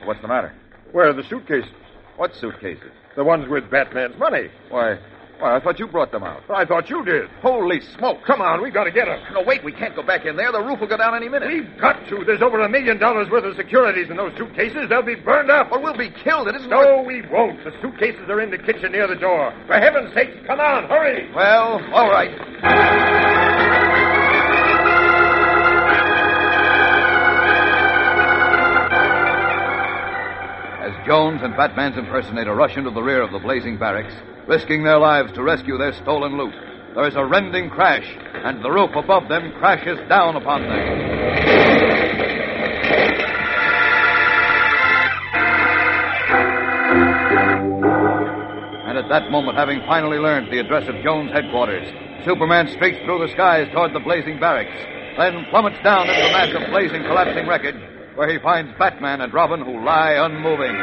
What's 0.05 0.21
the 0.21 0.29
matter? 0.29 0.53
where 0.93 1.09
are 1.09 1.15
the 1.15 1.23
suitcases? 1.29 1.71
What 2.19 2.35
suitcases? 2.35 2.91
The 3.15 3.23
ones 3.23 3.49
with 3.49 3.71
Batman's 3.71 4.19
money. 4.19 4.49
Why, 4.71 4.99
why, 5.39 5.57
I 5.57 5.61
thought 5.61 5.79
you 5.79 5.87
brought 5.87 6.11
them 6.11 6.25
out. 6.25 6.43
I 6.51 6.65
thought 6.65 6.91
you 6.91 7.05
did. 7.05 7.31
Holy 7.43 7.81
smoke! 7.97 8.19
Come 8.27 8.41
on, 8.41 8.61
we've 8.61 8.75
got 8.75 8.85
to 8.85 8.91
get 8.91 9.07
them. 9.07 9.21
No, 9.33 9.43
wait, 9.45 9.63
we 9.63 9.71
can't 9.71 9.95
go 9.95 10.03
back 10.03 10.27
in 10.27 10.35
there. 10.35 10.51
The 10.51 10.61
roof 10.61 10.81
will 10.81 10.89
go 10.89 10.97
down 10.97 11.15
any 11.15 11.29
minute. 11.29 11.47
We've 11.47 11.81
got 11.81 12.09
to. 12.09 12.25
There's 12.25 12.43
over 12.43 12.59
a 12.61 12.69
million 12.69 12.99
dollars 12.99 13.31
worth 13.31 13.45
of 13.45 13.55
securities 13.55 14.11
in 14.11 14.17
those 14.17 14.37
suitcases. 14.37 14.89
They'll 14.89 15.03
be 15.03 15.15
burned 15.15 15.49
up. 15.49 15.71
Or 15.71 15.81
we'll 15.81 15.97
be 15.97 16.11
killed. 16.25 16.49
It 16.49 16.57
isn't. 16.57 16.69
No, 16.69 17.05
we 17.07 17.23
won't. 17.31 17.63
The 17.63 17.71
suitcases 17.81 18.29
are 18.29 18.41
in 18.41 18.51
the 18.51 18.59
kitchen 18.59 18.91
near 18.91 19.07
the 19.07 19.15
door. 19.15 19.55
For 19.69 19.79
heaven's 19.79 20.13
sake, 20.13 20.45
come 20.45 20.59
on, 20.59 20.89
hurry. 20.89 21.33
Well, 21.33 21.81
all 21.95 22.11
right. 22.11 23.57
Jones 31.09 31.41
and 31.43 31.57
Batman's 31.57 31.97
impersonator 31.97 32.55
rush 32.55 32.77
into 32.77 32.91
the 32.91 33.03
rear 33.03 33.23
of 33.23 33.33
the 33.33 33.39
blazing 33.39 33.79
barracks, 33.79 34.13
risking 34.47 34.85
their 34.85 34.99
lives 34.99 35.33
to 35.33 35.43
rescue 35.43 35.79
their 35.79 35.95
stolen 35.95 36.37
loot, 36.37 36.53
there 36.95 37.09
is 37.09 37.17
a 37.17 37.25
rending 37.25 37.71
crash, 37.71 38.05
and 38.45 38.63
the 38.63 38.71
roof 38.71 38.91
above 38.95 39.27
them 39.27 39.51
crashes 39.53 39.99
down 40.11 40.37
upon 40.37 40.61
them. 40.61 40.71
And 48.87 48.99
at 48.99 49.09
that 49.09 49.31
moment, 49.31 49.57
having 49.57 49.81
finally 49.87 50.19
learned 50.19 50.53
the 50.53 50.59
address 50.59 50.87
of 50.91 51.03
Jones' 51.03 51.33
headquarters, 51.33 51.89
Superman 52.27 52.69
streaks 52.69 52.99
through 53.07 53.27
the 53.27 53.33
skies 53.33 53.67
toward 53.73 53.95
the 53.95 54.01
blazing 54.01 54.39
barracks, 54.39 54.77
then 55.17 55.47
plummets 55.49 55.83
down 55.83 56.11
into 56.11 56.21
the 56.21 56.33
mass 56.33 56.55
of 56.55 56.71
blazing, 56.71 57.03
collapsing 57.05 57.49
wreckage, 57.49 57.81
where 58.19 58.31
he 58.31 58.39
finds 58.41 58.77
Batman 58.79 59.21
and 59.21 59.33
Robin 59.33 59.61
who 59.61 59.85
lie 59.85 60.13
unmoving. 60.13 60.77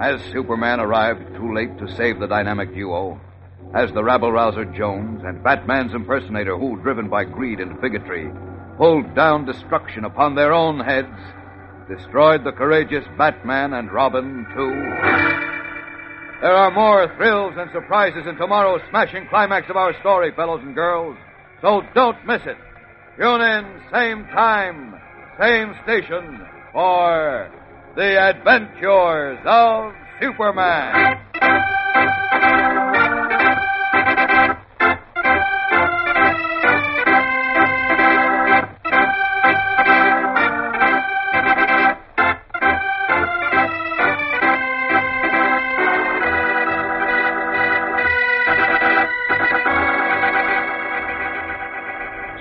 As 0.00 0.22
Superman 0.32 0.78
arrived 0.78 1.34
too 1.34 1.52
late 1.52 1.76
to 1.78 1.94
save 1.96 2.20
the 2.20 2.28
dynamic 2.28 2.72
duo? 2.72 3.20
as 3.74 3.92
the 3.92 4.02
rabble 4.02 4.32
rouser 4.32 4.64
Jones 4.64 5.22
and 5.24 5.42
Batman's 5.42 5.92
impersonator, 5.92 6.56
who, 6.56 6.80
driven 6.80 7.08
by 7.08 7.24
greed 7.24 7.60
and 7.60 7.80
bigotry, 7.80 8.30
pulled 8.78 9.14
down 9.14 9.44
destruction 9.44 10.04
upon 10.04 10.34
their 10.34 10.52
own 10.52 10.80
heads, 10.80 11.14
destroyed 11.88 12.44
the 12.44 12.52
courageous 12.52 13.04
Batman 13.18 13.74
and 13.74 13.92
Robin, 13.92 14.46
too? 14.54 14.70
There 16.40 16.54
are 16.54 16.70
more 16.70 17.12
thrills 17.16 17.54
and 17.58 17.70
surprises 17.72 18.26
in 18.26 18.36
tomorrow's 18.36 18.80
smashing 18.90 19.26
climax 19.28 19.68
of 19.68 19.76
our 19.76 19.98
story, 20.00 20.32
fellows 20.34 20.60
and 20.62 20.74
girls. 20.74 21.16
So 21.60 21.82
don't 21.94 22.24
miss 22.26 22.42
it. 22.46 22.56
Tune 23.18 23.40
in, 23.40 23.82
same 23.92 24.24
time, 24.28 24.94
same 25.38 25.72
station, 25.84 26.44
for 26.72 27.50
The 27.94 28.18
Adventures 28.18 29.38
of 29.46 29.92
Superman. 30.20 31.18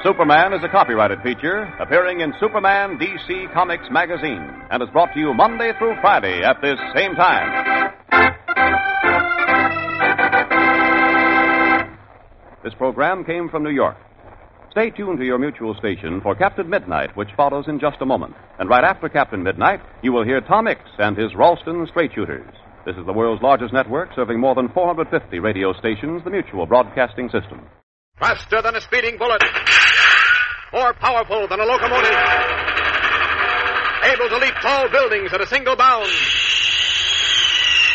Superman 0.08 0.54
is 0.54 0.64
a 0.64 0.70
copyrighted 0.70 1.20
feature 1.22 1.64
appearing 1.82 2.22
in 2.22 2.32
Superman 2.40 2.98
DC 2.98 3.54
Comics 3.54 3.84
magazine 3.92 4.40
and 4.72 4.82
is 4.82 4.88
brought 4.94 5.14
to 5.14 5.20
you 5.20 5.34
Monday 5.34 5.74
through 5.78 5.96
Friday 6.00 6.44
at 6.44 6.62
this 6.62 6.80
same 6.96 7.14
time. 7.14 7.92
This 12.64 12.74
program 12.76 13.26
came 13.26 13.50
from 13.50 13.64
New 13.64 13.72
York. 13.72 13.98
Stay 14.72 14.92
tuned 14.92 15.20
to 15.20 15.26
your 15.26 15.40
mutual 15.40 15.76
station 15.78 16.22
for 16.22 16.36
Captain 16.36 16.70
Midnight, 16.70 17.10
which 17.18 17.36
follows 17.36 17.66
in 17.68 17.78
just 17.78 17.98
a 18.00 18.06
moment. 18.06 18.34
And 18.60 18.70
right 18.70 18.86
after 18.86 19.10
Captain 19.10 19.44
Midnight, 19.44 19.82
you 20.04 20.14
will 20.14 20.24
hear 20.24 20.40
Tom 20.40 20.66
Mix 20.66 20.80
and 21.00 21.18
his 21.18 21.36
Ralston 21.36 21.86
Straight 21.90 22.12
Shooters. 22.16 22.48
This 22.86 22.96
is 22.96 23.06
the 23.06 23.12
world's 23.12 23.44
largest 23.44 23.74
network 23.74 24.12
serving 24.16 24.40
more 24.40 24.56
than 24.56 24.70
450 24.70 25.40
radio 25.40 25.74
stations, 25.74 26.22
the 26.24 26.30
Mutual 26.30 26.66
Broadcasting 26.66 27.28
System. 27.28 27.60
Faster 28.20 28.62
than 28.64 28.76
a 28.78 28.82
speeding 28.82 29.18
bullet. 29.18 29.44
More 30.74 30.94
powerful 30.94 31.48
than 31.48 31.60
a 31.60 31.66
locomotive. 31.66 32.12
Able 34.04 34.30
to 34.30 34.38
leap 34.38 34.54
tall 34.62 34.90
buildings 34.90 35.32
at 35.34 35.40
a 35.40 35.48
single 35.48 35.76
bound. 35.76 36.12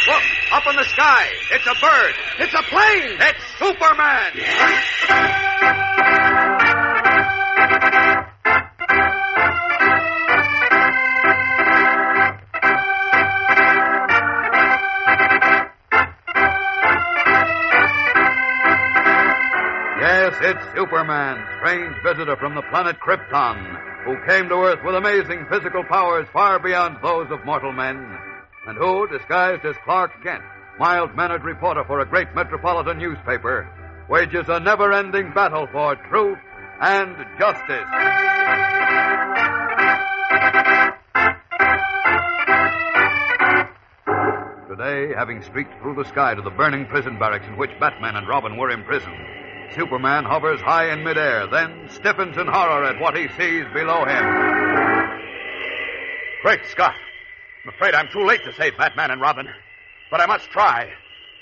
Look, 0.07 0.23
up 0.53 0.67
in 0.69 0.77
the 0.77 0.85
sky. 0.85 1.29
It's 1.51 1.67
a 1.67 1.75
bird. 1.81 2.15
It's 2.39 2.55
a 2.55 2.63
plane. 2.63 3.19
It's 3.21 3.45
Superman. 3.59 4.33
Yes, 20.13 20.35
it's 20.43 20.77
Superman, 20.77 21.43
strange 21.57 21.97
visitor 22.03 22.37
from 22.37 22.55
the 22.55 22.61
planet 22.69 23.01
Krypton, 23.01 24.05
who 24.05 24.15
came 24.29 24.47
to 24.51 24.57
Earth 24.57 24.85
with 24.85 24.95
amazing 24.95 25.47
physical 25.49 25.83
powers 25.85 26.27
far 26.35 26.59
beyond 26.59 26.99
those 27.03 27.31
of 27.31 27.43
mortal 27.47 27.73
men, 27.73 27.97
and 28.67 28.77
who, 28.77 29.09
disguised 29.09 29.65
as 29.65 29.75
Clark 29.87 30.11
Kent, 30.23 30.43
mild-mannered 30.79 31.43
reporter 31.45 31.83
for 31.87 32.01
a 32.01 32.07
great 32.07 32.29
metropolitan 32.35 32.99
newspaper, 32.99 33.67
wages 34.11 34.45
a 34.49 34.61
never-ending 34.61 35.33
battle 35.33 35.67
for 35.73 35.97
truth 36.11 36.39
and 36.83 37.17
justice. 37.39 37.89
Today, 44.69 45.15
having 45.17 45.43
streaked 45.43 45.73
through 45.81 45.95
the 45.95 46.09
sky 46.11 46.35
to 46.35 46.43
the 46.43 46.51
burning 46.51 46.85
prison 46.85 47.19
barracks 47.19 47.47
in 47.47 47.57
which 47.57 47.71
Batman 47.81 48.17
and 48.17 48.29
Robin 48.29 48.59
were 48.59 48.69
imprisoned, 48.69 49.42
Superman 49.75 50.25
hovers 50.25 50.61
high 50.61 50.93
in 50.93 51.03
midair, 51.03 51.47
then 51.47 51.89
stiffens 51.91 52.37
in 52.37 52.47
horror 52.47 52.85
at 52.85 53.01
what 53.01 53.17
he 53.17 53.29
sees 53.29 53.65
below 53.73 54.05
him. 54.05 54.25
Great 56.43 56.67
Scott! 56.67 56.95
I'm 57.65 57.73
afraid 57.75 57.95
I'm 57.95 58.09
too 58.13 58.25
late 58.27 58.45
to 58.45 58.53
save 58.55 58.77
Batman 58.77 59.11
and 59.11 59.21
Robin. 59.21 59.49
But 60.11 60.21
I 60.21 60.27
must 60.27 60.51
try. 60.51 60.91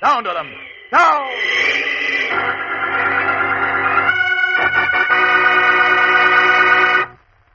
Down 0.00 0.24
to 0.24 0.30
them! 0.30 0.52
Down! 0.90 2.79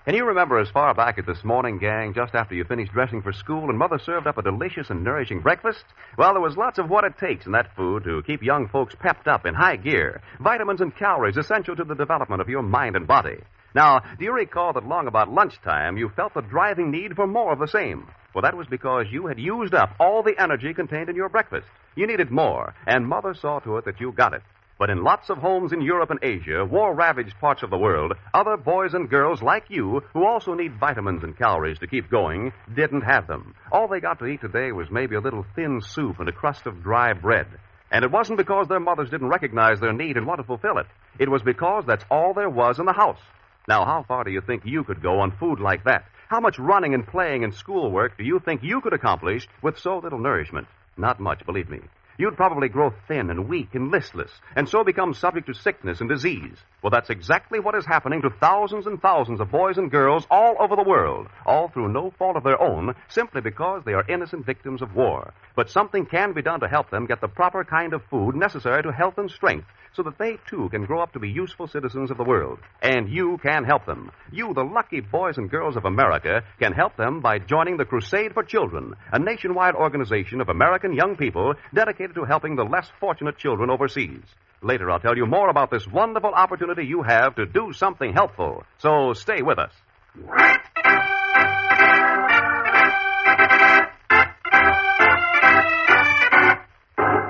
Can 0.05 0.13
you 0.13 0.25
remember 0.25 0.59
as 0.59 0.69
far 0.69 0.93
back 0.93 1.17
as 1.17 1.25
this 1.25 1.43
morning, 1.43 1.79
gang, 1.79 2.13
just 2.13 2.35
after 2.35 2.53
you 2.53 2.63
finished 2.63 2.93
dressing 2.93 3.24
for 3.24 3.33
school 3.33 3.71
and 3.71 3.79
Mother 3.79 3.97
served 3.97 4.27
up 4.27 4.38
a 4.38 4.43
delicious 4.43 4.91
and 4.91 5.03
nourishing 5.03 5.39
breakfast? 5.39 5.83
Well, 6.15 6.33
there 6.33 6.43
was 6.43 6.55
lots 6.55 6.77
of 6.77 6.91
what 6.91 7.05
it 7.05 7.17
takes 7.17 7.47
in 7.47 7.53
that 7.53 7.75
food 7.75 8.03
to 8.03 8.21
keep 8.21 8.43
young 8.43 8.67
folks 8.67 8.93
pepped 8.93 9.27
up 9.27 9.47
in 9.47 9.55
high 9.55 9.77
gear. 9.77 10.21
Vitamins 10.39 10.81
and 10.81 10.95
calories 10.95 11.38
essential 11.38 11.75
to 11.75 11.83
the 11.83 11.95
development 11.95 12.39
of 12.39 12.50
your 12.50 12.62
mind 12.62 12.95
and 12.95 13.07
body. 13.07 13.38
Now, 13.74 14.01
do 14.19 14.25
you 14.25 14.31
recall 14.31 14.74
that 14.74 14.85
long 14.85 15.07
about 15.07 15.33
lunchtime 15.33 15.97
you 15.97 16.09
felt 16.15 16.35
the 16.35 16.41
driving 16.41 16.91
need 16.91 17.15
for 17.15 17.25
more 17.25 17.51
of 17.51 17.57
the 17.57 17.67
same? 17.67 18.07
Well, 18.35 18.43
that 18.43 18.55
was 18.55 18.67
because 18.67 19.07
you 19.09 19.25
had 19.25 19.39
used 19.39 19.74
up 19.74 19.95
all 20.00 20.21
the 20.21 20.39
energy 20.39 20.75
contained 20.75 21.09
in 21.09 21.15
your 21.15 21.29
breakfast. 21.29 21.65
You 21.95 22.05
needed 22.05 22.29
more, 22.29 22.75
and 22.85 23.07
Mother 23.07 23.33
saw 23.33 23.57
to 23.62 23.77
it 23.77 23.85
that 23.85 24.00
you 24.00 24.12
got 24.12 24.35
it. 24.35 24.43
But 24.77 24.89
in 24.89 25.03
lots 25.05 25.29
of 25.29 25.38
homes 25.38 25.72
in 25.72 25.82
Europe 25.82 26.10
and 26.10 26.20
Asia, 26.22 26.65
war 26.65 26.94
ravaged 26.94 27.39
parts 27.39 27.63
of 27.63 27.70
the 27.70 27.77
world, 27.77 28.12
other 28.34 28.58
boys 28.58 28.94
and 28.94 29.10
girls 29.10 29.41
like 29.41 29.70
you, 29.70 30.01
who 30.12 30.25
also 30.25 30.53
need 30.53 30.77
vitamins 30.77 31.24
and 31.24 31.38
calories 31.38 31.79
to 31.79 31.88
keep 31.88 32.10
going, 32.10 32.51
didn't 32.75 33.01
have 33.01 33.25
them. 33.25 33.55
All 33.72 33.88
they 33.88 34.01
got 34.01 34.20
to 34.20 34.25
eat 34.25 34.41
today 34.41 34.74
was 34.74 34.91
maybe 34.91 35.15
a 35.15 35.22
little 35.22 35.46
thin 35.55 35.79
soup 35.82 36.20
and 36.20 36.27
a 36.27 36.34
crust 36.34 36.65
of 36.65 36.84
dry 36.84 37.13
bread. 37.13 37.48
And 37.89 38.03
it 38.03 38.12
wasn't 38.12 38.38
because 38.38 38.67
their 38.67 38.82
mothers 38.82 39.10
didn't 39.10 39.29
recognize 39.29 39.79
their 39.79 39.94
need 39.94 40.17
and 40.17 40.27
want 40.27 40.41
to 40.41 40.46
fulfill 40.46 40.77
it. 40.79 40.88
It 41.20 41.29
was 41.29 41.41
because 41.41 41.86
that's 41.88 42.03
all 42.12 42.34
there 42.34 42.50
was 42.50 42.77
in 42.77 42.86
the 42.86 42.91
house. 42.91 43.22
Now, 43.70 43.86
how 43.86 44.03
far 44.05 44.25
do 44.25 44.32
you 44.32 44.41
think 44.41 44.63
you 44.65 44.84
could 44.84 45.01
go 45.01 45.22
on 45.22 45.38
food 45.38 45.62
like 45.62 45.86
that? 45.86 46.03
How 46.27 46.41
much 46.41 46.60
running 46.60 46.94
and 46.94 47.08
playing 47.08 47.46
and 47.46 47.53
schoolwork 47.53 48.17
do 48.17 48.25
you 48.25 48.41
think 48.44 48.62
you 48.62 48.82
could 48.82 48.94
accomplish 48.94 49.48
with 49.62 49.79
so 49.79 50.00
little 50.00 50.20
nourishment? 50.20 50.67
Not 50.98 51.22
much, 51.22 51.46
believe 51.46 51.70
me. 51.70 51.79
You'd 52.17 52.38
probably 52.38 52.69
grow 52.69 52.93
thin 53.07 53.29
and 53.29 53.50
weak 53.50 53.75
and 53.75 53.91
listless, 53.91 54.31
and 54.55 54.69
so 54.69 54.84
become 54.84 55.13
subject 55.13 55.48
to 55.48 55.53
sickness 55.53 56.00
and 56.00 56.10
disease. 56.10 56.57
Well, 56.85 56.91
that's 56.91 57.09
exactly 57.09 57.59
what 57.59 57.73
is 57.73 57.83
happening 57.83 58.21
to 58.21 58.29
thousands 58.29 58.85
and 58.85 59.01
thousands 59.01 59.41
of 59.41 59.49
boys 59.49 59.79
and 59.79 59.89
girls 59.89 60.27
all 60.29 60.55
over 60.59 60.75
the 60.75 60.87
world, 60.87 61.25
all 61.43 61.67
through 61.67 61.91
no 61.91 62.11
fault 62.11 62.37
of 62.37 62.43
their 62.43 62.61
own, 62.61 62.93
simply 63.07 63.41
because 63.41 63.81
they 63.83 63.93
are 63.93 64.07
innocent 64.07 64.45
victims 64.45 64.83
of 64.83 64.93
war. 64.93 65.33
But 65.55 65.71
something 65.71 66.05
can 66.05 66.33
be 66.33 66.43
done 66.43 66.59
to 66.59 66.67
help 66.67 66.91
them 66.91 67.07
get 67.07 67.21
the 67.21 67.27
proper 67.27 67.63
kind 67.63 67.95
of 67.95 68.03
food 68.11 68.35
necessary 68.35 68.83
to 68.83 68.91
health 68.91 69.17
and 69.17 69.31
strength, 69.31 69.65
so 69.95 70.03
that 70.03 70.19
they 70.19 70.37
too 70.47 70.69
can 70.69 70.85
grow 70.85 71.01
up 71.01 71.11
to 71.13 71.19
be 71.19 71.27
useful 71.27 71.67
citizens 71.67 72.11
of 72.11 72.17
the 72.17 72.23
world. 72.23 72.59
And 72.83 73.09
you 73.09 73.39
can 73.41 73.63
help 73.63 73.87
them. 73.87 74.11
You, 74.31 74.53
the 74.53 74.61
lucky 74.63 75.00
boys 75.00 75.39
and 75.39 75.50
girls 75.50 75.77
of 75.77 75.85
America, 75.85 76.43
can 76.59 76.74
help 76.74 76.98
them 76.98 77.19
by 77.19 77.39
joining 77.39 77.77
the 77.77 77.85
Crusade 77.85 78.35
for 78.35 78.43
Children, 78.43 78.93
a 79.11 79.17
nationwide 79.17 79.74
organization 79.74 80.39
of 80.39 80.50
American 80.50 80.93
young 80.93 81.15
people 81.15 81.55
dedicated 81.74 82.13
to 82.13 82.25
helping 82.25 82.55
the 82.55 82.63
less 82.63 82.87
fortunate 83.00 83.39
children 83.39 83.71
overseas. 83.71 84.21
Later, 84.65 84.89
I'll 84.89 84.99
tell 84.99 85.15
you 85.15 85.27
more 85.27 85.47
about 85.49 85.69
this 85.69 85.85
wonderful 85.85 86.31
opportunity 86.31 86.87
you 86.87 87.03
have 87.03 87.35
to 87.35 87.45
do 87.45 87.71
something 87.71 88.11
helpful. 88.11 88.63
So 88.79 89.13
stay 89.13 89.43
with 89.43 89.59
us. 89.59 89.71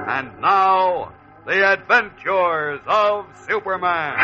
And 0.08 0.40
now, 0.40 1.12
the 1.46 1.74
adventures 1.74 2.80
of 2.88 3.26
Superman. 3.50 4.18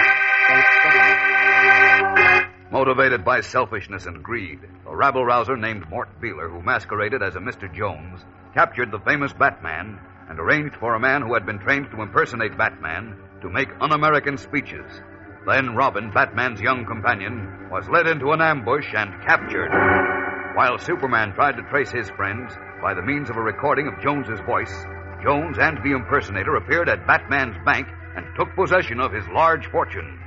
Motivated 2.72 3.26
by 3.26 3.42
selfishness 3.42 4.06
and 4.06 4.24
greed, 4.24 4.62
a 4.88 4.96
rabble 4.96 5.26
rouser 5.26 5.58
named 5.58 5.90
Mort 5.90 6.08
Beeler, 6.22 6.50
who 6.50 6.62
masqueraded 6.62 7.22
as 7.22 7.36
a 7.36 7.40
Mr. 7.40 7.70
Jones, 7.76 8.24
captured 8.54 8.90
the 8.90 9.00
famous 9.00 9.34
Batman 9.34 10.00
and 10.32 10.40
arranged 10.40 10.78
for 10.78 10.96
a 10.96 11.00
man 11.00 11.22
who 11.22 11.34
had 11.34 11.46
been 11.46 11.60
trained 11.60 11.92
to 11.92 12.02
impersonate 12.02 12.58
Batman 12.58 13.18
to 13.42 13.50
make 13.50 13.68
un 13.82 13.92
American 13.92 14.38
speeches. 14.38 14.90
Then 15.46 15.76
Robin, 15.76 16.10
Batman's 16.10 16.62
young 16.62 16.86
companion, 16.86 17.68
was 17.70 17.90
led 17.90 18.08
into 18.08 18.32
an 18.32 18.40
ambush 18.40 18.88
and 18.96 19.22
captured. 19.24 19.70
While 20.56 20.78
Superman 20.78 21.34
tried 21.34 21.58
to 21.58 21.64
trace 21.64 21.92
his 21.92 22.10
friends 22.12 22.54
by 22.82 22.94
the 22.94 23.02
means 23.02 23.30
of 23.30 23.36
a 23.36 23.42
recording 23.42 23.90
of 23.90 24.02
Jones's 24.02 24.40
voice, 24.46 24.74
Jones 25.22 25.58
and 25.60 25.78
the 25.84 25.92
impersonator 25.92 26.56
appeared 26.56 26.88
at 26.88 27.06
Batman's 27.06 27.58
bank 27.66 27.90
and 28.16 28.26
took 28.38 28.56
possession 28.56 29.02
of 29.02 29.12
his 29.12 29.28
large 29.34 29.68
fortune. 29.68 30.18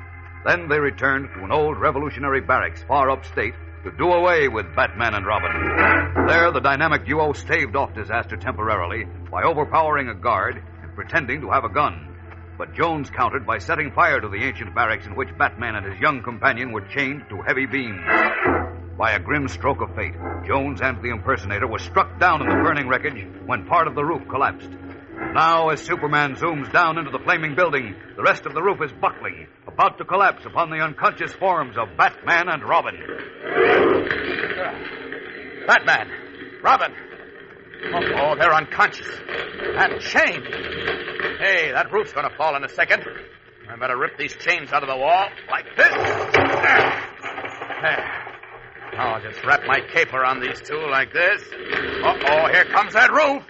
Then 0.44 0.68
they 0.68 0.80
returned 0.80 1.30
to 1.34 1.44
an 1.44 1.50
old 1.50 1.78
revolutionary 1.78 2.42
barracks 2.42 2.84
far 2.86 3.08
upstate 3.08 3.54
to 3.84 3.90
do 3.92 4.10
away 4.10 4.48
with 4.48 4.74
Batman 4.74 5.14
and 5.14 5.26
Robin. 5.26 6.26
There, 6.26 6.50
the 6.50 6.60
dynamic 6.60 7.04
duo 7.04 7.34
staved 7.34 7.76
off 7.76 7.94
disaster 7.94 8.36
temporarily 8.36 9.04
by 9.30 9.42
overpowering 9.42 10.08
a 10.08 10.14
guard 10.14 10.62
and 10.82 10.94
pretending 10.94 11.42
to 11.42 11.50
have 11.50 11.64
a 11.64 11.68
gun. 11.68 12.08
But 12.56 12.74
Jones 12.74 13.10
countered 13.10 13.46
by 13.46 13.58
setting 13.58 13.92
fire 13.92 14.20
to 14.20 14.28
the 14.28 14.42
ancient 14.42 14.74
barracks 14.74 15.06
in 15.06 15.14
which 15.14 15.36
Batman 15.36 15.74
and 15.76 15.84
his 15.84 16.00
young 16.00 16.22
companion 16.22 16.72
were 16.72 16.86
chained 16.88 17.24
to 17.28 17.42
heavy 17.42 17.66
beams. 17.66 18.00
By 18.96 19.12
a 19.12 19.18
grim 19.18 19.48
stroke 19.48 19.82
of 19.82 19.94
fate, 19.94 20.14
Jones 20.46 20.80
and 20.80 21.02
the 21.02 21.10
impersonator 21.10 21.66
were 21.66 21.80
struck 21.80 22.18
down 22.18 22.40
in 22.40 22.48
the 22.48 22.62
burning 22.62 22.88
wreckage 22.88 23.26
when 23.44 23.66
part 23.66 23.86
of 23.86 23.94
the 23.94 24.04
roof 24.04 24.26
collapsed. 24.28 24.70
Now, 25.32 25.70
as 25.70 25.80
Superman 25.80 26.36
zooms 26.36 26.72
down 26.72 26.98
into 26.98 27.10
the 27.10 27.18
flaming 27.18 27.54
building, 27.54 27.94
the 28.16 28.22
rest 28.22 28.46
of 28.46 28.54
the 28.54 28.62
roof 28.62 28.80
is 28.82 28.92
buckling, 29.00 29.48
about 29.66 29.98
to 29.98 30.04
collapse 30.04 30.44
upon 30.44 30.70
the 30.70 30.76
unconscious 30.76 31.32
forms 31.32 31.76
of 31.76 31.96
Batman 31.96 32.48
and 32.48 32.62
Robin. 32.62 32.96
Batman! 35.66 36.08
Robin! 36.62 36.92
Oh, 37.92 38.34
they're 38.38 38.54
unconscious. 38.54 39.08
And 39.76 40.00
chained. 40.00 40.46
Hey, 41.40 41.72
that 41.72 41.92
roof's 41.92 42.12
gonna 42.12 42.30
fall 42.36 42.54
in 42.56 42.64
a 42.64 42.68
second. 42.68 43.04
I 43.68 43.76
better 43.76 43.96
rip 43.96 44.16
these 44.16 44.34
chains 44.36 44.72
out 44.72 44.82
of 44.82 44.88
the 44.88 44.96
wall, 44.96 45.28
like 45.50 45.66
this. 45.76 45.92
There. 47.82 48.24
Now 48.94 49.14
I'll 49.14 49.22
just 49.22 49.44
wrap 49.44 49.62
my 49.66 49.80
cape 49.92 50.12
around 50.12 50.40
these 50.40 50.60
two 50.60 50.86
like 50.90 51.12
this. 51.12 51.42
Uh-oh, 51.52 52.46
here 52.52 52.64
comes 52.66 52.92
that 52.92 53.10
roof. 53.12 53.42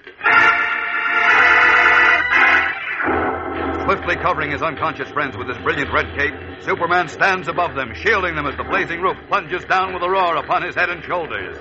Swiftly 4.04 4.22
covering 4.22 4.50
his 4.50 4.60
unconscious 4.60 5.08
friends 5.08 5.34
with 5.34 5.48
his 5.48 5.56
brilliant 5.58 5.90
red 5.90 6.14
cape, 6.14 6.34
Superman 6.60 7.08
stands 7.08 7.48
above 7.48 7.74
them, 7.74 7.94
shielding 7.94 8.34
them 8.34 8.44
as 8.46 8.54
the 8.54 8.64
blazing 8.64 9.00
roof 9.00 9.16
plunges 9.28 9.64
down 9.64 9.94
with 9.94 10.02
a 10.02 10.10
roar 10.10 10.36
upon 10.36 10.62
his 10.62 10.74
head 10.74 10.90
and 10.90 11.02
shoulders. 11.04 11.56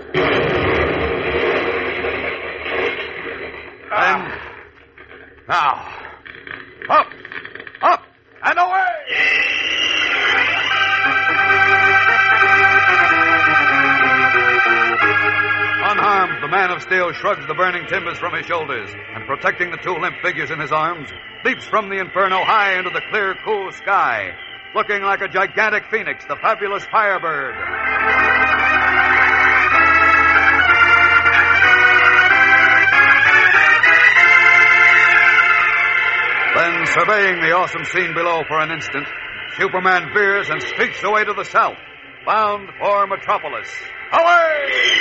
Then, 3.90 4.40
Now, 5.48 5.93
steel 16.84 17.14
shrugs 17.14 17.48
the 17.48 17.54
burning 17.54 17.88
timbers 17.88 18.18
from 18.18 18.34
his 18.36 18.46
shoulders, 18.46 18.90
and 19.16 19.26
protecting 19.26 19.72
the 19.72 19.78
two 19.78 19.96
limp 19.96 20.16
figures 20.22 20.52
in 20.52 20.60
his 20.60 20.72
arms, 20.72 21.10
leaps 21.46 21.66
from 21.66 21.90
the 21.90 22.00
inferno 22.00 22.44
high 22.44 22.78
into 22.78 22.90
the 22.90 23.02
clear, 23.10 23.36
cool 23.46 23.72
sky, 23.72 24.32
looking 24.76 25.02
like 25.02 25.22
a 25.22 25.28
gigantic 25.28 25.86
phoenix, 25.90 26.26
the 26.26 26.36
fabulous 26.36 26.84
Firebird. 26.86 27.56
Then, 36.56 36.86
surveying 36.86 37.42
the 37.42 37.56
awesome 37.56 37.86
scene 37.86 38.14
below 38.14 38.44
for 38.48 38.60
an 38.60 38.72
instant, 38.72 39.08
Superman 39.58 40.14
veers 40.14 40.50
and 40.50 40.62
streaks 40.62 41.02
away 41.04 41.24
to 41.24 41.34
the 41.34 41.46
south, 41.46 41.78
bound 42.26 42.70
for 42.80 43.08
Metropolis. 43.08 43.70
Away! 44.12 44.93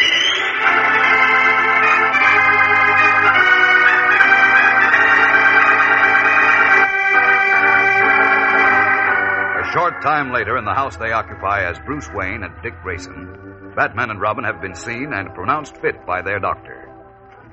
Time 10.03 10.33
later, 10.33 10.59
in 10.59 10.65
the 10.65 10.75
house 10.75 10.97
they 10.97 11.13
occupy 11.13 11.65
as 11.65 11.79
Bruce 11.87 12.09
Wayne 12.13 12.43
and 12.43 12.53
Dick 12.63 12.75
Grayson, 12.83 13.73
Batman 13.77 14.11
and 14.11 14.21
Robin 14.21 14.45
have 14.45 14.61
been 14.61 14.75
seen 14.75 15.13
and 15.13 15.35
pronounced 15.35 15.77
fit 15.77 16.05
by 16.05 16.23
their 16.23 16.41
doctor. 16.41 16.89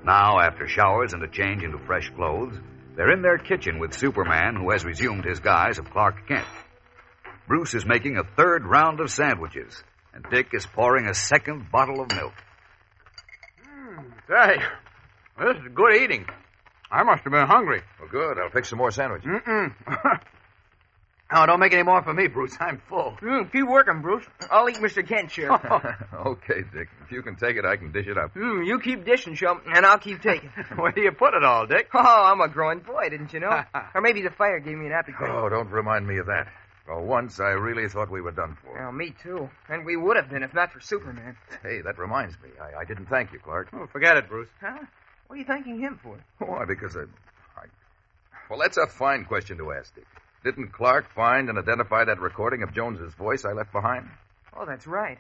Now, 0.04 0.40
after 0.40 0.68
showers 0.68 1.14
and 1.14 1.24
a 1.24 1.28
change 1.28 1.64
into 1.64 1.78
fresh 1.78 2.10
clothes, 2.16 2.56
they're 2.96 3.14
in 3.14 3.22
their 3.22 3.38
kitchen 3.38 3.80
with 3.80 3.94
Superman, 3.94 4.56
who 4.56 4.72
has 4.72 4.84
resumed 4.84 5.26
his 5.26 5.40
guise 5.40 5.78
of 5.78 5.90
Clark 5.92 6.28
Kent. 6.28 6.48
Bruce 7.48 7.74
is 7.74 7.86
making 7.86 8.18
a 8.18 8.24
third 8.24 8.66
round 8.66 9.00
of 9.00 9.12
sandwiches, 9.12 9.84
and 10.14 10.26
Dick 10.30 10.48
is 10.54 10.66
pouring 10.66 11.08
a 11.08 11.14
second 11.14 11.72
bottle 11.72 12.02
of 12.02 12.10
milk. 12.10 12.34
Hmm, 13.64 14.02
say, 14.28 14.58
this 15.40 15.58
is 15.58 15.72
good 15.74 15.96
eating. 15.96 16.26
I 16.92 17.04
must 17.04 17.24
have 17.24 17.32
been 17.32 17.48
hungry. 17.48 17.82
Well, 18.00 18.10
good. 18.10 18.40
I'll 18.40 18.50
fix 18.50 18.70
some 18.70 18.80
more 18.80 18.92
sandwiches. 18.92 19.30
Mm-mm. 19.30 19.74
oh, 21.32 21.46
don't 21.46 21.60
make 21.60 21.74
any 21.74 21.84
more 21.84 22.02
for 22.02 22.13
me, 22.13 22.28
Bruce. 22.28 22.56
I'm 22.60 22.82
full. 22.89 23.18
Mm, 23.22 23.52
keep 23.52 23.68
working, 23.68 24.02
Bruce. 24.02 24.26
I'll 24.50 24.70
eat 24.70 24.78
Mr. 24.78 25.08
Kent's 25.08 25.34
share. 25.34 25.52
okay, 26.26 26.62
Dick. 26.74 26.89
If 27.06 27.12
you 27.12 27.22
can 27.22 27.36
take 27.36 27.58
it, 27.58 27.65
I 27.65 27.78
can 27.78 27.92
dish 27.92 28.08
it 28.08 28.18
up. 28.18 28.34
Mm, 28.36 28.65
you 28.65 28.80
keep 28.80 29.06
dishing, 29.06 29.36
Chum, 29.36 29.62
and 29.65 29.86
I'll 29.86 30.00
keep 30.00 30.22
taking. 30.22 30.50
Where 30.76 30.92
do 30.92 31.02
you 31.02 31.12
put 31.12 31.34
it 31.34 31.44
all, 31.44 31.68
Dick? 31.68 31.89
Oh, 31.94 32.00
I'm 32.00 32.42
a 32.42 32.48
growing 32.48 32.80
boy, 32.80 33.10
didn't 33.10 33.34
you 33.34 33.39
know? 33.39 33.63
or 33.94 34.02
maybe 34.02 34.22
the 34.22 34.32
fire 34.32 34.60
gave 34.60 34.78
me 34.78 34.88
an 34.88 34.94
appetite. 34.94 35.30
Oh, 35.30 35.50
don't 35.50 35.70
remind 35.70 36.08
me 36.08 36.18
of 36.18 36.28
that. 36.28 36.48
For 36.86 37.00
once, 37.00 37.39
I 37.39 37.50
really 37.50 37.88
thought 37.88 38.10
we 38.10 38.20
were 38.20 38.32
done 38.32 38.58
for. 38.63 38.74
Well, 38.74 38.92
me 38.92 39.13
too. 39.22 39.48
And 39.70 39.86
we 39.86 39.96
would 39.96 40.18
have 40.18 40.28
been 40.30 40.42
if 40.42 40.56
not 40.56 40.72
for 40.72 40.80
Superman. 40.80 41.38
Hey, 41.62 41.82
that 41.82 42.00
reminds 42.00 42.36
me. 42.42 42.50
I, 42.60 42.82
I 42.82 42.86
didn't 42.86 43.06
thank 43.06 43.32
you, 43.32 43.38
Clark. 43.38 43.70
Oh, 43.74 43.86
forget 43.92 44.18
it, 44.18 44.28
Bruce. 44.28 44.50
Huh? 44.60 44.80
What 45.28 45.36
are 45.36 45.38
you 45.38 45.46
thanking 45.46 45.80
him 45.80 46.00
for? 46.02 46.18
Why? 46.39 46.65
Because 46.65 46.98
I, 46.98 47.02
I. 47.02 47.65
Well, 48.50 48.58
that's 48.58 48.78
a 48.78 48.88
fine 48.88 49.26
question 49.26 49.60
to 49.60 49.72
ask, 49.72 49.94
Dick. 49.94 50.08
Didn't 50.43 50.71
Clark 50.71 51.13
find 51.13 51.49
and 51.49 51.58
identify 51.58 52.06
that 52.06 52.19
recording 52.19 52.63
of 52.63 52.73
Jones's 52.73 53.13
voice 53.15 53.43
I 53.45 53.52
left 53.52 53.71
behind? 53.73 54.08
Oh, 54.56 54.65
that's 54.65 54.88
right. 54.88 55.17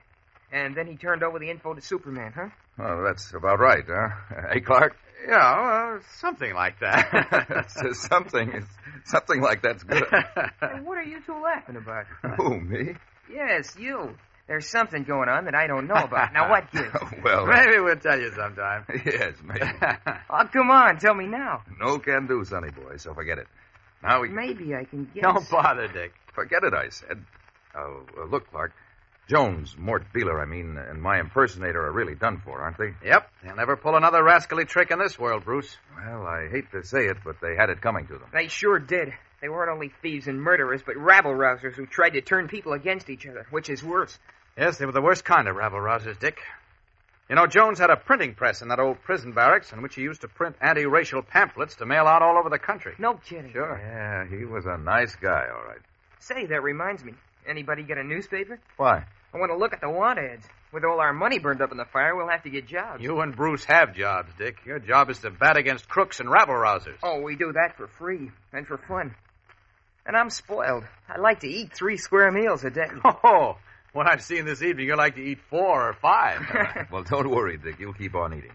And 0.51 0.75
then 0.75 0.87
he 0.87 0.95
turned 0.95 1.23
over 1.23 1.37
the 1.39 1.49
info 1.49 1.73
to 1.73 1.81
Superman, 1.81 2.31
huh? 2.35 2.49
Well, 2.77 3.03
that's 3.03 3.33
about 3.33 3.59
right, 3.59 3.83
huh? 3.87 4.09
Hey, 4.53 4.61
Clark? 4.61 4.95
Yeah, 5.27 5.35
uh, 5.37 5.99
something 6.19 6.53
like 6.53 6.79
that. 6.79 7.65
something. 7.93 8.65
Something 9.03 9.41
like 9.41 9.61
that's 9.61 9.83
good. 9.83 10.05
And 10.61 10.85
what 10.85 10.97
are 10.97 11.03
you 11.03 11.19
two 11.25 11.39
laughing 11.43 11.75
about? 11.75 12.05
Who, 12.37 12.59
me? 12.61 12.93
Yes, 13.31 13.75
you. 13.77 14.15
There's 14.47 14.67
something 14.67 15.03
going 15.03 15.29
on 15.29 15.45
that 15.45 15.53
I 15.53 15.67
don't 15.67 15.85
know 15.87 15.95
about. 15.95 16.33
Now, 16.33 16.49
what 16.49 16.71
gives? 16.71 16.87
well, 17.23 17.45
Maybe 17.45 17.79
we'll 17.79 17.97
tell 17.97 18.17
you 18.19 18.31
sometime. 18.31 18.85
yes, 19.05 19.33
maybe. 19.43 19.69
Oh, 20.29 20.45
come 20.51 20.71
on, 20.71 20.97
tell 20.97 21.13
me 21.13 21.27
now. 21.27 21.61
no 21.79 21.99
can 21.99 22.25
do, 22.25 22.43
sonny 22.45 22.71
boy, 22.71 22.97
so 22.97 23.13
forget 23.13 23.37
it. 23.37 23.47
Now 24.03 24.21
we. 24.21 24.29
Maybe 24.29 24.75
I 24.75 24.85
can 24.85 25.09
guess. 25.13 25.23
Don't 25.23 25.49
bother, 25.49 25.87
Dick. 25.87 26.13
Forget 26.33 26.63
it, 26.63 26.73
I 26.73 26.89
said. 26.89 27.23
Oh, 27.75 28.01
uh, 28.17 28.25
look, 28.25 28.49
Clark. 28.49 28.71
Jones, 29.29 29.75
Mort 29.77 30.05
Beeler, 30.11 30.41
I 30.41 30.45
mean, 30.45 30.75
and 30.75 30.99
my 30.99 31.19
impersonator 31.19 31.85
are 31.85 31.91
really 31.91 32.15
done 32.15 32.41
for, 32.43 32.61
aren't 32.61 32.79
they? 32.79 32.95
Yep, 33.05 33.29
they'll 33.43 33.55
never 33.55 33.77
pull 33.77 33.95
another 33.95 34.23
rascally 34.23 34.65
trick 34.65 34.89
in 34.89 34.97
this 34.97 35.19
world, 35.19 35.45
Bruce. 35.45 35.77
Well, 35.95 36.25
I 36.25 36.47
hate 36.49 36.71
to 36.71 36.83
say 36.83 37.05
it, 37.05 37.17
but 37.23 37.35
they 37.39 37.55
had 37.55 37.69
it 37.69 37.79
coming 37.79 38.07
to 38.07 38.13
them. 38.13 38.27
They 38.33 38.47
sure 38.47 38.79
did. 38.79 39.13
They 39.39 39.47
weren't 39.47 39.71
only 39.71 39.91
thieves 40.01 40.27
and 40.27 40.41
murderers, 40.41 40.81
but 40.83 40.97
rabble 40.97 41.33
rousers 41.33 41.75
who 41.75 41.85
tried 41.85 42.11
to 42.11 42.21
turn 42.21 42.47
people 42.47 42.73
against 42.73 43.07
each 43.07 43.27
other, 43.27 43.45
which 43.51 43.69
is 43.69 43.83
worse. 43.83 44.17
Yes, 44.57 44.79
they 44.79 44.87
were 44.87 44.91
the 44.91 45.01
worst 45.01 45.23
kind 45.23 45.47
of 45.47 45.55
rabble 45.55 45.77
rousers, 45.79 46.19
Dick. 46.19 46.39
You 47.29 47.35
know, 47.35 47.45
Jones 47.45 47.77
had 47.77 47.91
a 47.91 47.95
printing 47.95 48.33
press 48.33 48.63
in 48.63 48.69
that 48.69 48.79
old 48.79 49.01
prison 49.03 49.33
barracks 49.33 49.71
in 49.71 49.83
which 49.83 49.93
he 49.93 50.01
used 50.01 50.21
to 50.21 50.27
print 50.27 50.55
anti-racial 50.61 51.21
pamphlets 51.21 51.75
to 51.75 51.85
mail 51.85 52.05
out 52.07 52.23
all 52.23 52.39
over 52.39 52.49
the 52.49 52.57
country. 52.57 52.95
No 52.97 53.13
kidding. 53.13 53.51
Sure. 53.51 53.77
Yeah, 53.79 54.25
he 54.35 54.45
was 54.45 54.65
a 54.65 54.77
nice 54.77 55.15
guy, 55.15 55.45
all 55.53 55.63
right. 55.67 55.77
Say, 56.19 56.47
that 56.47 56.63
reminds 56.63 57.03
me. 57.03 57.13
Anybody 57.47 57.83
get 57.83 57.99
a 57.99 58.03
newspaper? 58.03 58.59
Why? 58.77 59.05
I 59.33 59.37
want 59.37 59.51
to 59.51 59.57
look 59.57 59.73
at 59.73 59.81
the 59.81 59.89
want 59.89 60.17
ads. 60.17 60.43
With 60.73 60.83
all 60.83 60.99
our 60.99 61.13
money 61.13 61.37
burned 61.37 61.61
up 61.61 61.71
in 61.71 61.77
the 61.77 61.85
fire, 61.85 62.15
we'll 62.15 62.29
have 62.29 62.43
to 62.43 62.49
get 62.49 62.67
jobs. 62.67 63.01
You 63.01 63.19
and 63.21 63.35
Bruce 63.35 63.63
have 63.65 63.95
jobs, 63.95 64.31
Dick. 64.37 64.57
Your 64.65 64.79
job 64.79 65.09
is 65.11 65.19
to 65.19 65.29
bat 65.29 65.57
against 65.57 65.87
crooks 65.87 66.19
and 66.19 66.29
rabble 66.29 66.53
rousers. 66.55 66.97
Oh, 67.03 67.21
we 67.21 67.35
do 67.35 67.53
that 67.53 67.77
for 67.77 67.87
free 67.99 68.31
and 68.53 68.65
for 68.67 68.77
fun. 68.77 69.13
And 70.05 70.15
I'm 70.15 70.29
spoiled. 70.31 70.83
I 71.07 71.19
like 71.19 71.41
to 71.41 71.47
eat 71.47 71.73
three 71.73 71.97
square 71.97 72.31
meals 72.31 72.63
a 72.63 72.71
day. 72.71 72.87
Oh, 73.23 73.57
what 73.93 74.07
I've 74.07 74.23
seen 74.23 74.45
this 74.45 74.61
evening, 74.61 74.87
you 74.87 74.95
like 74.95 75.15
to 75.15 75.23
eat 75.23 75.39
four 75.49 75.89
or 75.89 75.93
five. 75.93 76.41
well, 76.91 77.03
don't 77.03 77.29
worry, 77.29 77.57
Dick. 77.57 77.79
You'll 77.79 77.93
keep 77.93 78.15
on 78.15 78.33
eating. 78.33 78.51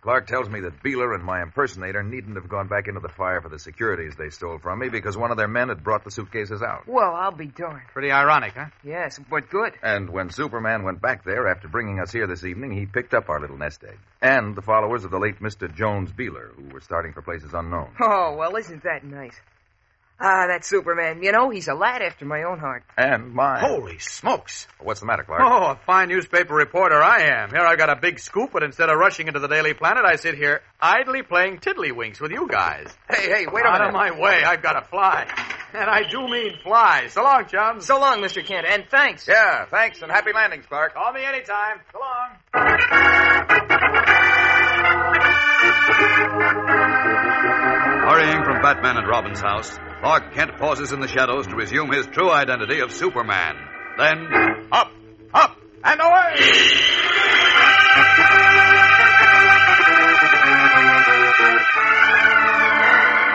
Clark 0.00 0.28
tells 0.28 0.48
me 0.48 0.60
that 0.60 0.80
Beeler 0.82 1.12
and 1.12 1.24
my 1.24 1.42
impersonator 1.42 2.04
needn't 2.04 2.36
have 2.36 2.48
gone 2.48 2.68
back 2.68 2.86
into 2.86 3.00
the 3.00 3.08
fire 3.08 3.40
for 3.42 3.48
the 3.48 3.58
securities 3.58 4.14
they 4.16 4.30
stole 4.30 4.58
from 4.58 4.78
me 4.78 4.88
because 4.88 5.16
one 5.16 5.32
of 5.32 5.36
their 5.36 5.48
men 5.48 5.70
had 5.70 5.82
brought 5.82 6.04
the 6.04 6.10
suitcases 6.12 6.62
out. 6.62 6.86
well, 6.86 7.12
I'll 7.14 7.32
be 7.32 7.48
darned. 7.48 7.82
Pretty 7.92 8.12
ironic, 8.12 8.54
huh? 8.54 8.66
Yes, 8.84 9.18
but 9.28 9.50
good. 9.50 9.72
And 9.82 10.08
when 10.08 10.30
Superman 10.30 10.84
went 10.84 11.02
back 11.02 11.24
there 11.24 11.48
after 11.48 11.66
bringing 11.66 11.98
us 11.98 12.12
here 12.12 12.28
this 12.28 12.44
evening, 12.44 12.72
he 12.78 12.86
picked 12.86 13.12
up 13.12 13.28
our 13.28 13.40
little 13.40 13.58
nest 13.58 13.82
egg. 13.82 13.98
And 14.22 14.54
the 14.54 14.62
followers 14.62 15.04
of 15.04 15.10
the 15.10 15.18
late 15.18 15.40
Mr. 15.40 15.72
Jones 15.74 16.12
Beeler, 16.12 16.54
who 16.54 16.72
were 16.72 16.80
starting 16.80 17.12
for 17.12 17.20
places 17.20 17.52
unknown. 17.52 17.90
Oh, 18.00 18.36
well, 18.36 18.54
isn't 18.54 18.84
that 18.84 19.02
nice? 19.02 19.34
Ah, 20.20 20.48
that 20.48 20.64
Superman. 20.64 21.22
You 21.22 21.30
know, 21.30 21.48
he's 21.50 21.68
a 21.68 21.74
lad 21.74 22.02
after 22.02 22.24
my 22.24 22.42
own 22.42 22.58
heart. 22.58 22.82
And 22.96 23.32
mine. 23.32 23.60
Holy 23.60 23.98
smokes. 24.00 24.66
What's 24.80 24.98
the 24.98 25.06
matter, 25.06 25.22
Clark? 25.22 25.42
Oh, 25.44 25.66
a 25.70 25.76
fine 25.86 26.08
newspaper 26.08 26.54
reporter 26.54 27.00
I 27.00 27.40
am. 27.40 27.50
Here 27.50 27.60
I've 27.60 27.78
got 27.78 27.88
a 27.88 27.94
big 27.94 28.18
scoop, 28.18 28.50
but 28.52 28.64
instead 28.64 28.88
of 28.88 28.98
rushing 28.98 29.28
into 29.28 29.38
the 29.38 29.46
Daily 29.46 29.74
Planet, 29.74 30.04
I 30.04 30.16
sit 30.16 30.34
here 30.34 30.60
idly 30.80 31.22
playing 31.22 31.58
tiddlywinks 31.58 32.20
with 32.20 32.32
you 32.32 32.48
guys. 32.48 32.88
Hey, 33.08 33.26
hey, 33.28 33.46
wait 33.46 33.64
a 33.64 33.68
Out 33.68 33.74
minute. 33.80 33.84
Out 33.84 33.88
of 33.90 33.94
my 33.94 34.10
way. 34.20 34.42
I've 34.44 34.60
got 34.62 34.72
to 34.72 34.82
fly. 34.88 35.26
And 35.72 35.88
I 35.88 36.02
do 36.10 36.26
mean 36.26 36.54
fly. 36.64 37.06
So 37.10 37.22
long, 37.22 37.46
chums. 37.46 37.86
So 37.86 38.00
long, 38.00 38.18
Mr. 38.20 38.44
Kent, 38.44 38.66
and 38.68 38.86
thanks. 38.90 39.28
Yeah, 39.28 39.66
thanks 39.66 40.02
and 40.02 40.10
happy 40.10 40.32
landings, 40.34 40.66
Clark. 40.66 40.94
Call 40.94 41.12
me 41.12 41.24
anytime. 41.24 41.78
So 41.92 42.00
long. 42.00 43.38
Hurrying 47.08 48.44
from 48.44 48.62
Batman 48.62 48.96
and 48.96 49.08
Robin's 49.08 49.40
house, 49.40 49.78
Clark 50.00 50.32
Kent 50.32 50.58
pauses 50.58 50.92
in 50.92 51.00
the 51.00 51.08
shadows 51.08 51.46
to 51.48 51.56
resume 51.56 51.90
his 51.90 52.06
true 52.06 52.30
identity 52.30 52.80
of 52.80 52.92
Superman. 52.92 53.56
Then, 53.98 54.28
Up, 54.70 54.92
up, 55.34 55.56
and 55.82 56.00
away! 56.00 57.38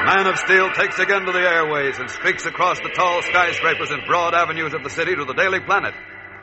Man 0.05 0.27
of 0.27 0.37
Steel 0.37 0.71
takes 0.71 0.99
again 0.99 1.25
to 1.25 1.31
the 1.31 1.39
airways 1.39 1.97
and 1.97 2.09
streaks 2.09 2.45
across 2.45 2.79
the 2.79 2.89
tall 2.89 3.21
skyscrapers 3.23 3.89
and 3.89 4.05
broad 4.05 4.33
avenues 4.33 4.73
of 4.73 4.83
the 4.83 4.89
city 4.89 5.15
to 5.15 5.25
the 5.25 5.33
Daily 5.33 5.59
Planet, 5.59 5.93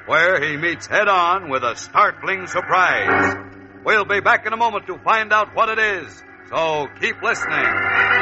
where 0.06 0.42
he 0.42 0.56
meets 0.56 0.86
head 0.86 1.08
on 1.08 1.48
with 1.48 1.62
a 1.62 1.76
startling 1.76 2.46
surprise. 2.46 3.36
We'll 3.84 4.04
be 4.04 4.20
back 4.20 4.46
in 4.46 4.52
a 4.52 4.56
moment 4.56 4.86
to 4.88 4.98
find 4.98 5.32
out 5.32 5.54
what 5.54 5.68
it 5.70 5.78
is, 5.78 6.22
so 6.50 6.88
keep 7.00 7.22
listening. 7.22 8.19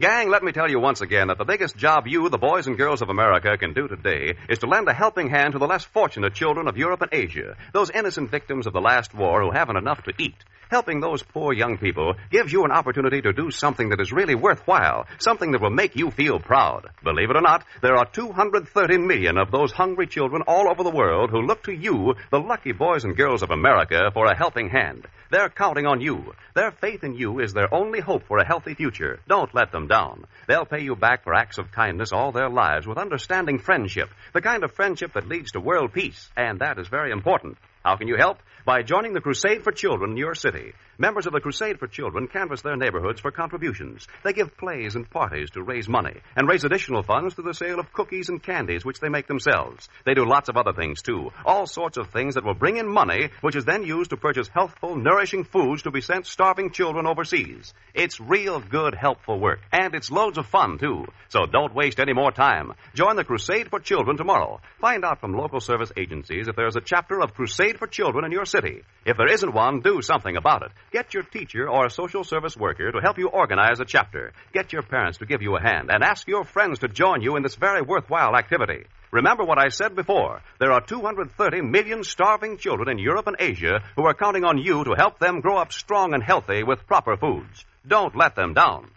Gang, 0.00 0.30
let 0.30 0.42
me 0.42 0.52
tell 0.52 0.70
you 0.70 0.80
once 0.80 1.02
again 1.02 1.28
that 1.28 1.36
the 1.36 1.44
biggest 1.44 1.76
job 1.76 2.06
you, 2.06 2.30
the 2.30 2.38
boys 2.38 2.66
and 2.66 2.78
girls 2.78 3.02
of 3.02 3.10
America, 3.10 3.58
can 3.58 3.74
do 3.74 3.86
today 3.86 4.34
is 4.48 4.60
to 4.60 4.66
lend 4.66 4.88
a 4.88 4.94
helping 4.94 5.28
hand 5.28 5.52
to 5.52 5.58
the 5.58 5.66
less 5.66 5.84
fortunate 5.84 6.32
children 6.32 6.68
of 6.68 6.78
Europe 6.78 7.02
and 7.02 7.12
Asia, 7.12 7.54
those 7.74 7.90
innocent 7.90 8.30
victims 8.30 8.66
of 8.66 8.72
the 8.72 8.80
last 8.80 9.14
war 9.14 9.42
who 9.42 9.50
haven't 9.50 9.76
enough 9.76 10.02
to 10.04 10.14
eat. 10.16 10.42
Helping 10.70 11.00
those 11.00 11.24
poor 11.24 11.52
young 11.52 11.78
people 11.78 12.14
gives 12.30 12.52
you 12.52 12.64
an 12.64 12.70
opportunity 12.70 13.20
to 13.20 13.32
do 13.32 13.50
something 13.50 13.88
that 13.88 14.00
is 14.00 14.12
really 14.12 14.36
worthwhile, 14.36 15.04
something 15.18 15.50
that 15.50 15.60
will 15.60 15.70
make 15.70 15.96
you 15.96 16.12
feel 16.12 16.38
proud. 16.38 16.86
Believe 17.02 17.28
it 17.28 17.36
or 17.36 17.40
not, 17.40 17.64
there 17.82 17.96
are 17.96 18.06
230 18.06 18.98
million 18.98 19.36
of 19.36 19.50
those 19.50 19.72
hungry 19.72 20.06
children 20.06 20.42
all 20.46 20.70
over 20.70 20.84
the 20.84 20.96
world 20.96 21.30
who 21.30 21.42
look 21.42 21.64
to 21.64 21.72
you, 21.72 22.14
the 22.30 22.38
lucky 22.38 22.70
boys 22.70 23.02
and 23.02 23.16
girls 23.16 23.42
of 23.42 23.50
America, 23.50 24.12
for 24.14 24.26
a 24.26 24.36
helping 24.36 24.68
hand. 24.68 25.08
They're 25.32 25.48
counting 25.48 25.86
on 25.86 26.00
you. 26.00 26.34
Their 26.54 26.70
faith 26.70 27.02
in 27.02 27.14
you 27.14 27.40
is 27.40 27.52
their 27.52 27.72
only 27.74 27.98
hope 27.98 28.28
for 28.28 28.38
a 28.38 28.46
healthy 28.46 28.74
future. 28.74 29.18
Don't 29.26 29.52
let 29.52 29.72
them 29.72 29.88
down. 29.88 30.24
They'll 30.46 30.66
pay 30.66 30.84
you 30.84 30.94
back 30.94 31.24
for 31.24 31.34
acts 31.34 31.58
of 31.58 31.72
kindness 31.72 32.12
all 32.12 32.30
their 32.30 32.48
lives 32.48 32.86
with 32.86 32.96
understanding 32.96 33.58
friendship, 33.58 34.08
the 34.34 34.40
kind 34.40 34.62
of 34.62 34.70
friendship 34.70 35.14
that 35.14 35.28
leads 35.28 35.50
to 35.52 35.60
world 35.60 35.92
peace, 35.92 36.30
and 36.36 36.60
that 36.60 36.78
is 36.78 36.86
very 36.86 37.10
important. 37.10 37.58
How 37.84 37.96
can 37.96 38.08
you 38.08 38.16
help? 38.16 38.38
By 38.66 38.82
joining 38.82 39.14
the 39.14 39.22
Crusade 39.22 39.64
for 39.64 39.72
Children 39.72 40.10
in 40.12 40.16
your 40.18 40.34
city. 40.34 40.74
Members 41.00 41.24
of 41.24 41.32
the 41.32 41.40
Crusade 41.40 41.78
for 41.78 41.86
Children 41.86 42.28
canvass 42.28 42.60
their 42.60 42.76
neighborhoods 42.76 43.22
for 43.22 43.30
contributions. 43.30 44.06
They 44.22 44.34
give 44.34 44.58
plays 44.58 44.96
and 44.96 45.08
parties 45.08 45.48
to 45.52 45.62
raise 45.62 45.88
money 45.88 46.20
and 46.36 46.46
raise 46.46 46.62
additional 46.62 47.02
funds 47.02 47.32
through 47.32 47.44
the 47.44 47.54
sale 47.54 47.80
of 47.80 47.90
cookies 47.90 48.28
and 48.28 48.42
candies, 48.42 48.84
which 48.84 49.00
they 49.00 49.08
make 49.08 49.26
themselves. 49.26 49.88
They 50.04 50.12
do 50.12 50.26
lots 50.26 50.50
of 50.50 50.58
other 50.58 50.74
things, 50.74 51.00
too. 51.00 51.30
All 51.46 51.66
sorts 51.66 51.96
of 51.96 52.10
things 52.10 52.34
that 52.34 52.44
will 52.44 52.52
bring 52.52 52.76
in 52.76 52.86
money, 52.86 53.30
which 53.40 53.56
is 53.56 53.64
then 53.64 53.82
used 53.82 54.10
to 54.10 54.18
purchase 54.18 54.48
healthful, 54.48 54.94
nourishing 54.94 55.44
foods 55.44 55.84
to 55.84 55.90
be 55.90 56.02
sent 56.02 56.26
starving 56.26 56.70
children 56.70 57.06
overseas. 57.06 57.72
It's 57.94 58.20
real 58.20 58.60
good, 58.60 58.94
helpful 58.94 59.40
work. 59.40 59.60
And 59.72 59.94
it's 59.94 60.10
loads 60.10 60.36
of 60.36 60.48
fun, 60.48 60.76
too. 60.76 61.06
So 61.30 61.46
don't 61.46 61.74
waste 61.74 61.98
any 61.98 62.12
more 62.12 62.30
time. 62.30 62.74
Join 62.92 63.16
the 63.16 63.24
Crusade 63.24 63.70
for 63.70 63.80
Children 63.80 64.18
tomorrow. 64.18 64.60
Find 64.82 65.02
out 65.06 65.22
from 65.22 65.32
local 65.32 65.60
service 65.60 65.92
agencies 65.96 66.46
if 66.46 66.56
there's 66.56 66.76
a 66.76 66.82
chapter 66.84 67.22
of 67.22 67.32
Crusade 67.32 67.78
for 67.78 67.86
Children 67.86 68.26
in 68.26 68.32
your 68.32 68.44
city. 68.44 68.82
If 69.06 69.16
there 69.16 69.32
isn't 69.32 69.54
one, 69.54 69.80
do 69.80 70.02
something 70.02 70.36
about 70.36 70.62
it. 70.64 70.72
Get 70.92 71.14
your 71.14 71.22
teacher 71.22 71.68
or 71.68 71.86
a 71.86 71.90
social 71.90 72.24
service 72.24 72.56
worker 72.56 72.90
to 72.90 73.00
help 73.00 73.16
you 73.16 73.28
organize 73.28 73.78
a 73.78 73.84
chapter. 73.84 74.32
Get 74.52 74.72
your 74.72 74.82
parents 74.82 75.18
to 75.18 75.26
give 75.26 75.40
you 75.40 75.54
a 75.54 75.60
hand 75.60 75.88
and 75.88 76.02
ask 76.02 76.26
your 76.26 76.42
friends 76.42 76.80
to 76.80 76.88
join 76.88 77.22
you 77.22 77.36
in 77.36 77.44
this 77.44 77.54
very 77.54 77.80
worthwhile 77.80 78.34
activity. 78.34 78.86
Remember 79.12 79.44
what 79.44 79.58
I 79.58 79.68
said 79.68 79.94
before. 79.94 80.40
There 80.58 80.72
are 80.72 80.80
230 80.80 81.62
million 81.62 82.02
starving 82.02 82.58
children 82.58 82.88
in 82.88 82.98
Europe 82.98 83.28
and 83.28 83.36
Asia 83.38 83.84
who 83.94 84.04
are 84.04 84.14
counting 84.14 84.44
on 84.44 84.58
you 84.58 84.82
to 84.82 84.96
help 84.98 85.20
them 85.20 85.40
grow 85.40 85.58
up 85.58 85.72
strong 85.72 86.12
and 86.12 86.24
healthy 86.24 86.64
with 86.64 86.88
proper 86.88 87.16
foods. 87.16 87.64
Don't 87.86 88.16
let 88.16 88.34
them 88.34 88.52
down. 88.52 88.90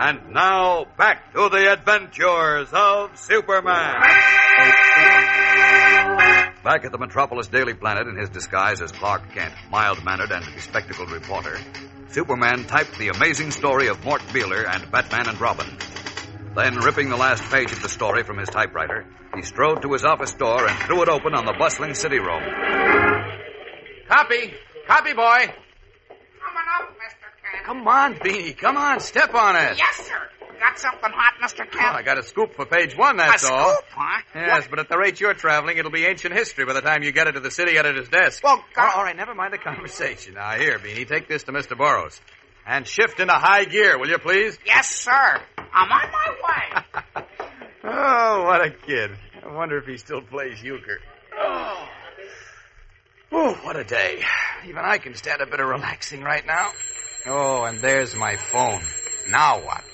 And 0.00 0.32
now, 0.32 0.86
back 0.96 1.32
to 1.34 1.48
the 1.48 1.72
adventures 1.72 2.68
of 2.72 3.18
Superman. 3.18 3.94
Back 6.62 6.84
at 6.84 6.92
the 6.92 6.98
Metropolis 6.98 7.48
Daily 7.48 7.74
Planet 7.74 8.06
in 8.06 8.16
his 8.16 8.28
disguise 8.28 8.80
as 8.80 8.92
Clark 8.92 9.32
Kent, 9.32 9.54
mild 9.70 10.04
mannered 10.04 10.30
and 10.30 10.44
bespectacled 10.54 11.10
reporter, 11.10 11.58
Superman 12.10 12.64
typed 12.66 12.96
the 12.96 13.08
amazing 13.08 13.50
story 13.50 13.88
of 13.88 14.04
Mort 14.04 14.20
Beeler 14.28 14.72
and 14.72 14.88
Batman 14.92 15.28
and 15.28 15.40
Robin. 15.40 15.76
Then, 16.54 16.76
ripping 16.76 17.08
the 17.08 17.16
last 17.16 17.42
page 17.50 17.72
of 17.72 17.82
the 17.82 17.88
story 17.88 18.22
from 18.22 18.38
his 18.38 18.48
typewriter, 18.48 19.04
he 19.34 19.42
strode 19.42 19.82
to 19.82 19.92
his 19.92 20.04
office 20.04 20.32
door 20.34 20.64
and 20.68 20.78
threw 20.80 21.02
it 21.02 21.08
open 21.08 21.34
on 21.34 21.44
the 21.44 21.54
bustling 21.58 21.94
city 21.94 22.20
room. 22.20 22.42
Copy. 24.08 24.54
Copy, 24.86 25.12
boy. 25.12 25.52
Coming 26.38 26.68
up, 26.78 26.94
Mr. 26.96 27.28
Kent. 27.42 27.57
Come 27.68 27.86
on, 27.86 28.14
Beanie. 28.14 28.56
Come 28.56 28.78
on. 28.78 28.98
Step 28.98 29.34
on 29.34 29.54
it. 29.54 29.76
Yes, 29.76 29.96
sir. 29.96 30.14
Got 30.58 30.78
something 30.78 31.10
hot, 31.14 31.34
Mr. 31.42 31.66
Oh, 31.66 31.70
Kent? 31.70 31.94
I 31.94 32.00
got 32.02 32.16
a 32.18 32.22
scoop 32.22 32.54
for 32.54 32.64
page 32.64 32.96
one, 32.96 33.18
that's 33.18 33.44
a 33.44 33.52
all. 33.52 33.74
scoop, 33.74 33.84
huh? 33.90 34.22
Yes, 34.34 34.66
but 34.70 34.78
at 34.78 34.88
the 34.88 34.96
rate 34.96 35.20
you're 35.20 35.34
traveling, 35.34 35.76
it'll 35.76 35.90
be 35.90 36.06
ancient 36.06 36.32
history 36.34 36.64
by 36.64 36.72
the 36.72 36.80
time 36.80 37.02
you 37.02 37.12
get 37.12 37.28
it 37.28 37.32
to 37.32 37.40
the 37.40 37.50
city 37.50 37.76
editor's 37.76 38.08
desk. 38.08 38.42
Well, 38.42 38.64
all, 38.78 38.90
all 38.96 39.04
right, 39.04 39.14
never 39.14 39.34
mind 39.34 39.52
the 39.52 39.58
conversation. 39.58 40.34
Now, 40.34 40.52
here, 40.52 40.78
Beanie, 40.78 41.06
take 41.06 41.28
this 41.28 41.42
to 41.42 41.52
Mr. 41.52 41.76
Burroughs. 41.76 42.18
And 42.66 42.86
shift 42.86 43.20
into 43.20 43.34
high 43.34 43.64
gear, 43.66 43.98
will 43.98 44.08
you 44.08 44.18
please? 44.18 44.58
Yes, 44.64 44.88
sir. 44.88 45.42
I'm 45.58 45.92
on 45.92 46.10
my 46.10 46.84
way. 47.18 47.24
Oh, 47.90 48.44
what 48.44 48.60
a 48.60 48.70
kid. 48.70 49.12
I 49.42 49.52
wonder 49.54 49.78
if 49.78 49.86
he 49.86 49.96
still 49.96 50.20
plays 50.20 50.62
euchre. 50.62 50.98
Oh. 51.38 51.88
Oh, 53.32 53.54
what 53.62 53.76
a 53.76 53.84
day. 53.84 54.22
Even 54.66 54.84
I 54.84 54.98
can 54.98 55.14
stand 55.14 55.40
a 55.40 55.46
bit 55.46 55.60
of 55.60 55.68
relaxing 55.68 56.22
right 56.22 56.44
now. 56.46 56.70
Oh, 57.28 57.64
and 57.64 57.80
there's 57.80 58.14
my 58.14 58.36
phone. 58.36 58.80
Now 59.28 59.60
what? 59.64 59.84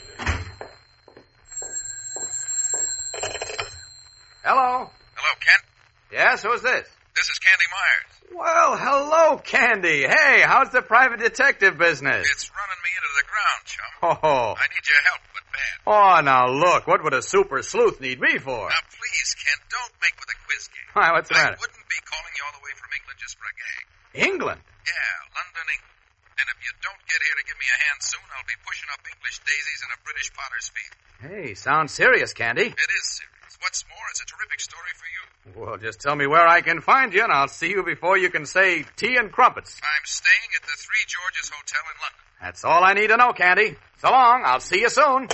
Hello? 4.45 4.91
Hello, 5.17 5.33
Kent. 5.41 5.65
Yes, 6.13 6.43
who's 6.43 6.63
this? 6.63 6.87
This 7.17 7.29
is 7.31 7.39
Candy 7.39 7.67
Myers. 7.73 8.13
Well, 8.35 8.77
hello, 8.77 9.39
Candy. 9.39 10.03
Hey, 10.07 10.43
how's 10.45 10.71
the 10.71 10.83
private 10.83 11.21
detective 11.21 11.79
business? 11.79 12.27
It's 12.31 12.51
running 12.51 12.81
me 12.83 12.91
into 12.95 13.13
the 13.19 13.27
ground, 13.31 13.63
chum. 13.65 13.91
Oh. 14.23 14.55
I 14.59 14.67
need 14.69 14.85
your 14.85 15.03
help, 15.07 15.23
but 15.33 15.45
bad. 15.55 15.75
Oh, 15.87 16.21
now 16.23 16.51
look, 16.51 16.87
what 16.87 17.03
would 17.05 17.15
a 17.15 17.23
super 17.23 17.63
sleuth 17.63 18.01
need 18.01 18.21
me 18.21 18.39
for? 18.39 18.69
Now, 18.69 18.85
please, 18.91 19.35
Kent, 19.39 19.63
don't 19.71 19.95
make 20.03 20.15
with 20.21 20.29
a 20.29 20.39
quiz 20.47 20.69
game. 20.69 20.91
Why, 20.95 21.13
what's 21.13 21.29
the 21.31 21.37
I 21.39 21.45
matter? 21.51 21.57
wouldn't 21.59 21.89
be 21.89 21.99
calling 22.05 22.35
you 22.37 22.43
all 22.47 22.55
the 22.59 22.65
way 22.67 22.75
from 22.77 22.91
England 22.95 23.19
just 23.19 23.39
for 23.39 23.47
a 23.49 23.55
gag. 23.59 23.85
England? 24.29 24.61
Yeah, 24.87 25.15
London, 25.35 25.67
England. 25.73 25.94
And 26.39 26.47
if 26.51 26.59
you 26.67 26.73
don't 26.83 27.03
get 27.07 27.21
here 27.23 27.37
to 27.39 27.45
give 27.47 27.59
me 27.59 27.69
a 27.71 27.79
hand 27.87 28.01
soon, 28.03 28.27
I'll 28.35 28.49
be 28.49 28.59
pushing 28.67 28.89
up 28.91 29.01
English 29.07 29.39
daisies 29.47 29.81
in 29.87 29.91
a 29.95 29.99
British 30.03 30.29
potter's 30.35 30.69
field. 30.75 30.95
Hey, 31.23 31.55
sounds 31.55 31.93
serious, 31.95 32.33
Candy. 32.33 32.75
It 32.75 32.91
is 32.99 33.05
serious. 33.23 33.53
What's 33.61 33.85
more, 33.89 34.07
it's 34.11 34.21
a 34.21 34.27
terrific 34.27 34.61
story 34.61 34.93
for 34.99 35.09
you. 35.09 35.23
Well, 35.65 35.79
just 35.79 36.01
tell 36.01 36.17
me 36.17 36.27
where 36.27 36.47
I 36.47 36.61
can 36.61 36.81
find 36.81 37.15
you, 37.15 37.23
and 37.23 37.33
I'll 37.33 37.49
see 37.49 37.71
you 37.71 37.83
before 37.85 38.19
you 38.19 38.31
can 38.31 38.47
say 38.47 38.85
tea 38.97 39.17
and 39.17 39.31
crumpets. 39.31 39.81
I'm 39.83 40.05
staying 40.05 40.51
at 40.57 40.63
the 40.63 40.77
Three 40.77 41.05
Georges 41.07 41.51
Hotel 41.51 41.83
in 41.95 41.97
London. 42.03 42.21
That's 42.43 42.65
all 42.65 42.85
I 42.85 42.95
need 42.95 43.09
to 43.09 43.17
know, 43.17 43.33
Candy. 43.33 43.77
So 44.01 44.11
long. 44.11 44.43
I'll 44.45 44.61
see 44.61 44.81
you 44.81 44.91
soon. 44.91 45.29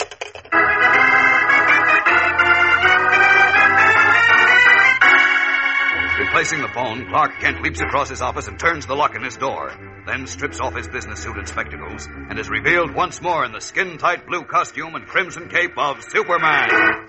Replacing 6.20 6.60
the 6.60 6.68
phone, 6.68 7.06
Clark 7.08 7.40
Kent 7.40 7.62
leaps 7.62 7.80
across 7.80 8.10
his 8.10 8.20
office 8.20 8.46
and 8.46 8.58
turns 8.58 8.84
the 8.84 8.94
lock 8.94 9.14
in 9.16 9.22
his 9.22 9.38
door. 9.38 9.72
Then 10.06 10.26
strips 10.26 10.60
off 10.60 10.76
his 10.76 10.86
business 10.86 11.20
suit 11.20 11.38
and 11.38 11.48
spectacles 11.48 12.06
and 12.06 12.38
is 12.38 12.50
revealed 12.50 12.94
once 12.94 13.22
more 13.22 13.42
in 13.46 13.52
the 13.52 13.60
skin 13.62 13.96
tight 13.96 14.26
blue 14.26 14.42
costume 14.42 14.94
and 14.94 15.06
crimson 15.06 15.48
cape 15.48 15.78
of 15.78 16.04
Superman. 16.04 17.08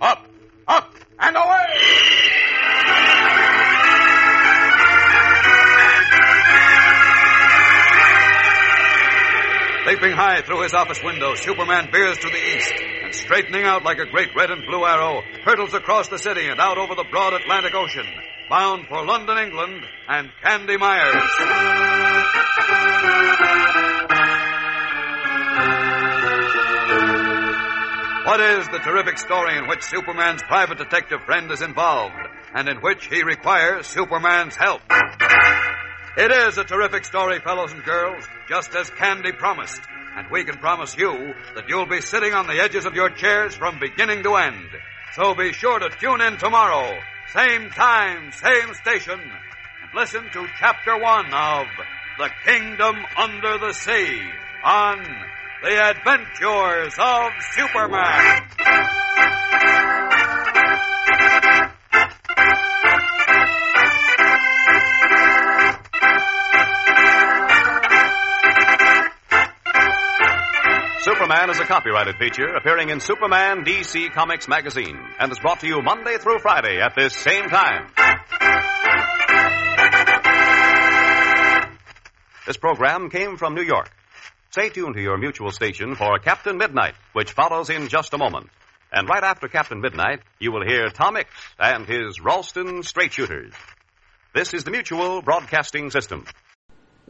Up, 0.00 0.26
up, 0.66 0.94
and 1.20 1.36
away! 1.36 1.66
Leaping 9.86 10.16
high 10.16 10.40
through 10.40 10.62
his 10.62 10.72
office 10.72 11.02
window, 11.04 11.34
Superman 11.34 11.90
veers 11.92 12.16
to 12.16 12.28
the 12.28 12.56
east 12.56 12.72
and, 13.04 13.14
straightening 13.14 13.64
out 13.64 13.84
like 13.84 13.98
a 13.98 14.06
great 14.06 14.34
red 14.34 14.50
and 14.50 14.64
blue 14.64 14.86
arrow, 14.86 15.22
hurtles 15.44 15.74
across 15.74 16.08
the 16.08 16.18
city 16.18 16.46
and 16.46 16.58
out 16.58 16.78
over 16.78 16.94
the 16.94 17.04
broad 17.10 17.34
Atlantic 17.34 17.74
Ocean, 17.74 18.06
bound 18.48 18.86
for 18.88 19.04
London, 19.04 19.36
England, 19.38 19.82
and 20.08 20.30
Candy 20.42 20.76
Myers. 20.76 21.14
What 28.24 28.40
is 28.40 28.68
the 28.68 28.78
terrific 28.78 29.18
story 29.18 29.56
in 29.56 29.68
which 29.68 29.82
Superman's 29.82 30.42
private 30.42 30.78
detective 30.78 31.22
friend 31.24 31.50
is 31.50 31.62
involved 31.62 32.14
and 32.54 32.68
in 32.68 32.78
which 32.78 33.06
he 33.06 33.22
requires 33.22 33.86
Superman's 33.86 34.56
help? 34.56 34.82
It 36.16 36.30
is 36.30 36.58
a 36.58 36.64
terrific 36.64 37.04
story, 37.04 37.40
fellows 37.40 37.72
and 37.72 37.84
girls, 37.84 38.24
just 38.48 38.74
as 38.74 38.90
Candy 38.90 39.32
promised. 39.32 39.80
And 40.16 40.30
we 40.30 40.44
can 40.44 40.56
promise 40.56 40.96
you 40.96 41.34
that 41.54 41.68
you'll 41.68 41.86
be 41.86 42.00
sitting 42.00 42.34
on 42.34 42.46
the 42.46 42.60
edges 42.60 42.86
of 42.86 42.94
your 42.94 43.10
chairs 43.10 43.54
from 43.54 43.78
beginning 43.78 44.22
to 44.24 44.34
end. 44.34 44.68
So 45.14 45.34
be 45.34 45.52
sure 45.52 45.78
to 45.78 45.90
tune 45.90 46.20
in 46.20 46.36
tomorrow, 46.38 46.98
same 47.32 47.68
time, 47.70 48.32
same 48.32 48.72
station, 48.74 49.20
and 49.20 49.94
listen 49.94 50.24
to 50.32 50.46
Chapter 50.58 50.98
1 50.98 51.26
of 51.34 51.66
The 52.16 52.30
Kingdom 52.44 52.96
Under 53.18 53.58
the 53.58 53.72
Sea 53.74 54.20
on 54.64 55.04
The 55.62 55.90
Adventures 55.90 56.94
of 56.98 57.32
Superman. 57.52 59.07
Superman 71.08 71.48
is 71.48 71.58
a 71.58 71.64
copyrighted 71.64 72.16
feature 72.16 72.54
appearing 72.54 72.90
in 72.90 73.00
Superman 73.00 73.64
DC 73.64 74.12
Comics 74.12 74.46
magazine 74.46 75.00
and 75.18 75.32
is 75.32 75.38
brought 75.38 75.60
to 75.60 75.66
you 75.66 75.80
Monday 75.80 76.18
through 76.18 76.38
Friday 76.38 76.82
at 76.82 76.94
this 76.94 77.14
same 77.14 77.48
time. 77.48 77.86
This 82.46 82.58
program 82.58 83.08
came 83.08 83.38
from 83.38 83.54
New 83.54 83.62
York. 83.62 83.90
Stay 84.50 84.68
tuned 84.68 84.96
to 84.96 85.00
your 85.00 85.16
mutual 85.16 85.50
station 85.50 85.94
for 85.94 86.18
Captain 86.18 86.58
Midnight, 86.58 86.94
which 87.14 87.32
follows 87.32 87.70
in 87.70 87.88
just 87.88 88.12
a 88.12 88.18
moment. 88.18 88.50
And 88.92 89.08
right 89.08 89.24
after 89.24 89.48
Captain 89.48 89.80
Midnight, 89.80 90.20
you 90.38 90.52
will 90.52 90.66
hear 90.66 90.90
Tom 90.90 91.14
Mix 91.14 91.30
and 91.58 91.86
his 91.86 92.20
Ralston 92.20 92.82
Straight 92.82 93.14
Shooters. 93.14 93.54
This 94.34 94.52
is 94.52 94.64
the 94.64 94.70
Mutual 94.70 95.22
Broadcasting 95.22 95.90
System. 95.90 96.26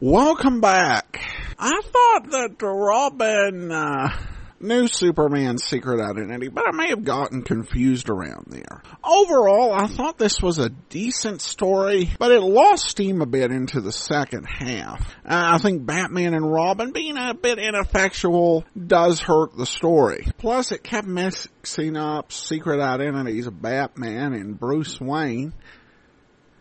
Welcome 0.00 0.60
back. 0.60 1.20
I 1.58 1.80
thought 1.82 2.30
that 2.30 2.54
Robin 2.62 3.72
uh, 3.72 4.16
knew 4.60 4.86
Superman's 4.86 5.64
secret 5.64 6.00
identity, 6.00 6.46
but 6.46 6.68
I 6.68 6.70
may 6.70 6.90
have 6.90 7.02
gotten 7.02 7.42
confused 7.42 8.08
around 8.08 8.46
there. 8.46 8.80
Overall, 9.02 9.72
I 9.72 9.88
thought 9.88 10.16
this 10.16 10.40
was 10.40 10.60
a 10.60 10.68
decent 10.68 11.40
story, 11.40 12.10
but 12.16 12.30
it 12.30 12.40
lost 12.40 12.84
steam 12.84 13.22
a 13.22 13.26
bit 13.26 13.50
into 13.50 13.80
the 13.80 13.90
second 13.90 14.44
half. 14.44 15.00
Uh, 15.24 15.54
I 15.54 15.58
think 15.58 15.84
Batman 15.84 16.32
and 16.32 16.48
Robin 16.48 16.92
being 16.92 17.16
a 17.16 17.34
bit 17.34 17.58
ineffectual 17.58 18.64
does 18.76 19.18
hurt 19.18 19.56
the 19.56 19.66
story. 19.66 20.28
Plus, 20.38 20.70
it 20.70 20.84
kept 20.84 21.08
mixing 21.08 21.96
up 21.96 22.30
secret 22.30 22.78
identities 22.78 23.48
of 23.48 23.60
Batman 23.60 24.32
and 24.32 24.60
Bruce 24.60 25.00
Wayne 25.00 25.54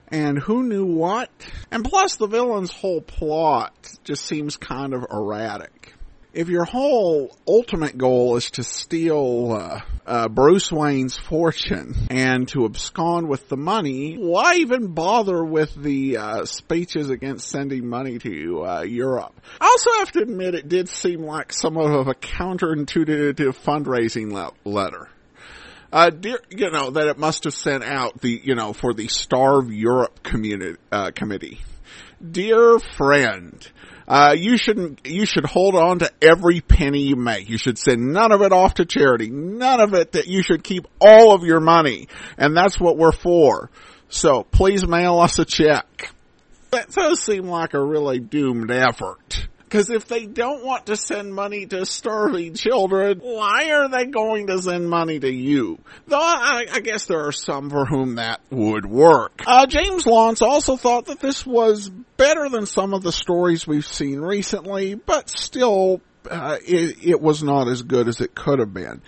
and 0.09 0.39
who 0.39 0.63
knew 0.63 0.85
what. 0.85 1.29
And 1.71 1.83
plus 1.83 2.15
the 2.15 2.27
villain's 2.27 2.71
whole 2.71 3.01
plot 3.01 3.73
just 4.03 4.25
seems 4.25 4.57
kind 4.57 4.93
of 4.93 5.05
erratic. 5.11 5.93
If 6.33 6.49
your 6.49 6.65
whole 6.65 7.35
ultimate 7.47 7.97
goal 7.97 8.35
is 8.35 8.51
to 8.51 8.63
steal 8.63 9.53
uh, 9.53 9.81
uh, 10.05 10.27
Bruce 10.27 10.71
Wayne's 10.71 11.17
fortune 11.17 11.95
and 12.11 12.47
to 12.49 12.65
abscond 12.65 13.27
with 13.27 13.49
the 13.49 13.57
money, 13.57 14.17
why 14.17 14.57
even 14.57 14.93
bother 14.93 15.43
with 15.43 15.73
the 15.73 16.17
uh, 16.17 16.45
speeches 16.45 17.09
against 17.09 17.49
sending 17.49 17.87
money 17.87 18.19
to 18.19 18.63
uh, 18.63 18.81
Europe? 18.81 19.33
I 19.59 19.65
also 19.65 19.89
have 19.97 20.11
to 20.11 20.21
admit 20.21 20.53
it 20.53 20.69
did 20.69 20.89
seem 20.89 21.23
like 21.23 21.51
somewhat 21.51 21.91
of 21.91 22.07
a 22.07 22.13
counterintuitive 22.13 23.55
fundraising 23.63 24.31
le- 24.31 24.53
letter. 24.63 25.09
Uh, 25.91 26.09
dear, 26.09 26.39
you 26.49 26.69
know, 26.69 26.91
that 26.91 27.07
it 27.07 27.17
must 27.17 27.45
have 27.45 27.53
sent 27.53 27.83
out 27.83 28.19
the, 28.19 28.41
you 28.43 28.55
know, 28.55 28.73
for 28.73 28.93
the 28.93 29.07
Starve 29.07 29.71
Europe 29.71 30.21
community, 30.21 30.77
uh, 30.91 31.11
committee. 31.11 31.61
Dear 32.31 32.79
friend, 32.79 33.65
uh, 34.07 34.35
you 34.37 34.57
shouldn't, 34.57 35.05
you 35.05 35.25
should 35.25 35.45
hold 35.45 35.75
on 35.75 35.99
to 35.99 36.11
every 36.21 36.61
penny 36.61 37.03
you 37.03 37.15
make. 37.15 37.49
You 37.49 37.57
should 37.57 37.77
send 37.77 38.13
none 38.13 38.31
of 38.31 38.41
it 38.41 38.51
off 38.51 38.75
to 38.75 38.85
charity. 38.85 39.29
None 39.29 39.79
of 39.79 39.93
it 39.93 40.13
that 40.13 40.27
you 40.27 40.43
should 40.43 40.63
keep 40.63 40.87
all 40.99 41.33
of 41.33 41.43
your 41.43 41.59
money. 41.59 42.07
And 42.37 42.55
that's 42.55 42.79
what 42.79 42.97
we're 42.97 43.11
for. 43.11 43.69
So 44.09 44.43
please 44.43 44.85
mail 44.87 45.19
us 45.19 45.39
a 45.39 45.45
check. 45.45 46.13
That 46.71 46.91
does 46.91 47.21
seem 47.21 47.47
like 47.47 47.73
a 47.73 47.83
really 47.83 48.19
doomed 48.19 48.71
effort. 48.71 49.47
Because 49.67 49.89
if 49.89 50.07
they 50.07 50.25
don't 50.25 50.63
want 50.63 50.85
to 50.85 50.95
send 50.95 51.33
money 51.33 51.65
to 51.65 51.85
starving 51.85 52.53
children, 52.53 53.19
why 53.19 53.71
are 53.71 53.89
they 53.89 54.05
going 54.05 54.47
to 54.47 54.61
send 54.61 54.89
money 54.89 55.19
to 55.19 55.29
you? 55.29 55.79
Though 56.07 56.17
I, 56.21 56.67
I 56.71 56.79
guess 56.79 57.05
there 57.07 57.27
are 57.27 57.33
some 57.33 57.69
for 57.69 57.85
whom 57.85 58.15
that 58.15 58.39
would 58.49 58.85
work. 58.85 59.41
Uh, 59.45 59.65
James 59.65 60.05
Launce 60.05 60.41
also 60.41 60.77
thought 60.77 61.07
that 61.07 61.19
this 61.19 61.45
was 61.45 61.89
better 61.89 62.47
than 62.47 62.65
some 62.65 62.93
of 62.93 63.03
the 63.03 63.11
stories 63.11 63.67
we've 63.67 63.85
seen 63.85 64.21
recently, 64.21 64.95
but 64.95 65.29
still, 65.29 65.99
uh, 66.31 66.57
it, 66.65 67.05
it 67.05 67.21
was 67.21 67.43
not 67.43 67.67
as 67.67 67.81
good 67.81 68.07
as 68.07 68.21
it 68.21 68.33
could 68.33 68.59
have 68.59 68.73
been. 68.73 69.01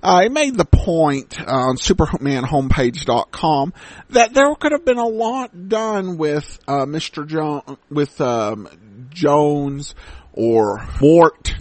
I 0.00 0.28
made 0.28 0.56
the 0.56 0.66
point 0.66 1.40
on 1.40 1.76
SupermanHomepage.com 1.76 3.72
that 4.10 4.34
there 4.34 4.54
could 4.54 4.72
have 4.72 4.84
been 4.84 4.98
a 4.98 5.08
lot 5.08 5.68
done 5.68 6.18
with 6.18 6.58
uh, 6.68 6.84
Mr. 6.84 7.26
Jones, 7.26 7.62
with 7.90 8.20
um, 8.20 8.68
Jones 9.14 9.94
or 10.32 10.86
Mort, 11.00 11.54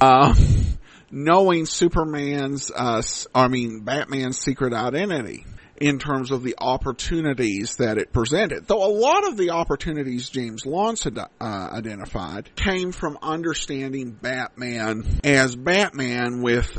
uh, 0.00 0.34
knowing 1.10 1.66
Superman's, 1.66 2.70
uh, 2.74 3.02
I 3.34 3.48
mean 3.48 3.80
Batman's 3.80 4.38
secret 4.38 4.72
identity 4.72 5.44
in 5.82 5.98
terms 5.98 6.30
of 6.30 6.44
the 6.44 6.54
opportunities 6.58 7.76
that 7.76 7.98
it 7.98 8.12
presented. 8.12 8.66
Though 8.68 8.86
a 8.86 8.92
lot 8.94 9.26
of 9.26 9.36
the 9.36 9.50
opportunities 9.50 10.28
James 10.28 10.64
Launce 10.64 11.06
uh, 11.06 11.26
identified 11.40 12.54
came 12.54 12.92
from 12.92 13.18
understanding 13.20 14.12
Batman 14.12 15.04
as 15.24 15.56
Batman 15.56 16.40
with 16.40 16.78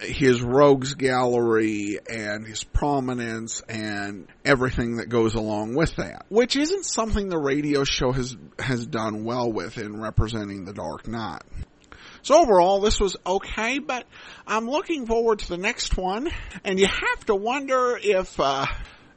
his 0.00 0.40
rogues 0.40 0.94
gallery 0.94 1.98
and 2.08 2.46
his 2.46 2.62
prominence 2.62 3.62
and 3.68 4.28
everything 4.44 4.96
that 4.96 5.08
goes 5.08 5.34
along 5.34 5.74
with 5.74 5.96
that, 5.96 6.26
which 6.28 6.56
isn't 6.56 6.84
something 6.84 7.28
the 7.28 7.38
radio 7.38 7.84
show 7.84 8.12
has 8.12 8.36
has 8.58 8.86
done 8.86 9.24
well 9.24 9.50
with 9.50 9.78
in 9.78 10.00
representing 10.00 10.64
the 10.64 10.72
Dark 10.72 11.08
Knight. 11.08 11.42
So 12.22 12.40
overall, 12.40 12.80
this 12.80 13.00
was 13.00 13.16
okay, 13.26 13.78
but 13.78 14.06
I'm 14.46 14.68
looking 14.68 15.06
forward 15.06 15.38
to 15.40 15.48
the 15.48 15.56
next 15.56 15.96
one, 15.96 16.28
and 16.64 16.78
you 16.78 16.86
have 16.86 17.26
to 17.26 17.34
wonder 17.34 17.98
if 18.00 18.38
uh, 18.40 18.66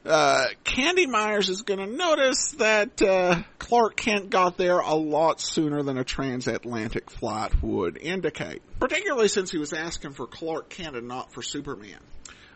uh, 0.04 0.46
Candy 0.64 1.06
Myers 1.06 1.48
is 1.48 1.62
going 1.62 1.80
to 1.80 1.86
notice 1.86 2.52
that 2.52 3.00
uh, 3.00 3.42
Clark 3.58 3.96
Kent 3.96 4.30
got 4.30 4.56
there 4.56 4.80
a 4.80 4.94
lot 4.94 5.40
sooner 5.40 5.82
than 5.82 5.96
a 5.96 6.04
transatlantic 6.04 7.10
flight 7.10 7.62
would 7.62 7.98
indicate, 7.98 8.62
particularly 8.80 9.28
since 9.28 9.50
he 9.50 9.58
was 9.58 9.72
asking 9.72 10.12
for 10.12 10.26
Clark 10.26 10.70
Kent 10.70 10.96
and 10.96 11.08
not 11.08 11.32
for 11.32 11.42
Superman. 11.42 12.00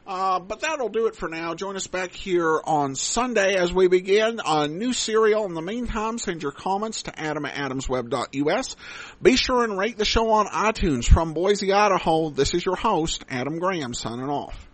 Uh, 0.07 0.39
but 0.39 0.61
that'll 0.61 0.89
do 0.89 1.07
it 1.07 1.17
for 1.17 1.29
now. 1.29 1.55
Join 1.55 1.75
us 1.75 1.89
back 1.89 2.13
here 2.13 2.61
on 2.65 2.95
Sunday 2.95 3.57
as 3.57 3.73
we 3.73 3.89
begin 3.89 4.41
a 4.45 4.69
new 4.69 4.93
serial. 4.93 5.47
In 5.47 5.55
the 5.55 5.63
meantime, 5.63 6.19
send 6.19 6.45
your 6.45 6.53
comments 6.53 7.03
to 7.05 7.19
adam 7.19 7.45
at 7.45 7.55
adamsweb.us. 7.55 8.77
Be 9.21 9.37
sure 9.37 9.65
and 9.65 9.77
rate 9.77 9.99
the 9.99 10.05
show 10.05 10.31
on 10.31 10.47
iTunes. 10.47 11.07
From 11.07 11.35
Boise, 11.35 11.73
Idaho, 11.73 12.31
this 12.31 12.55
is 12.55 12.65
your 12.65 12.77
host, 12.77 13.25
Adam 13.29 13.59
Graham, 13.59 13.95
signing 13.95 14.29
off. 14.29 14.66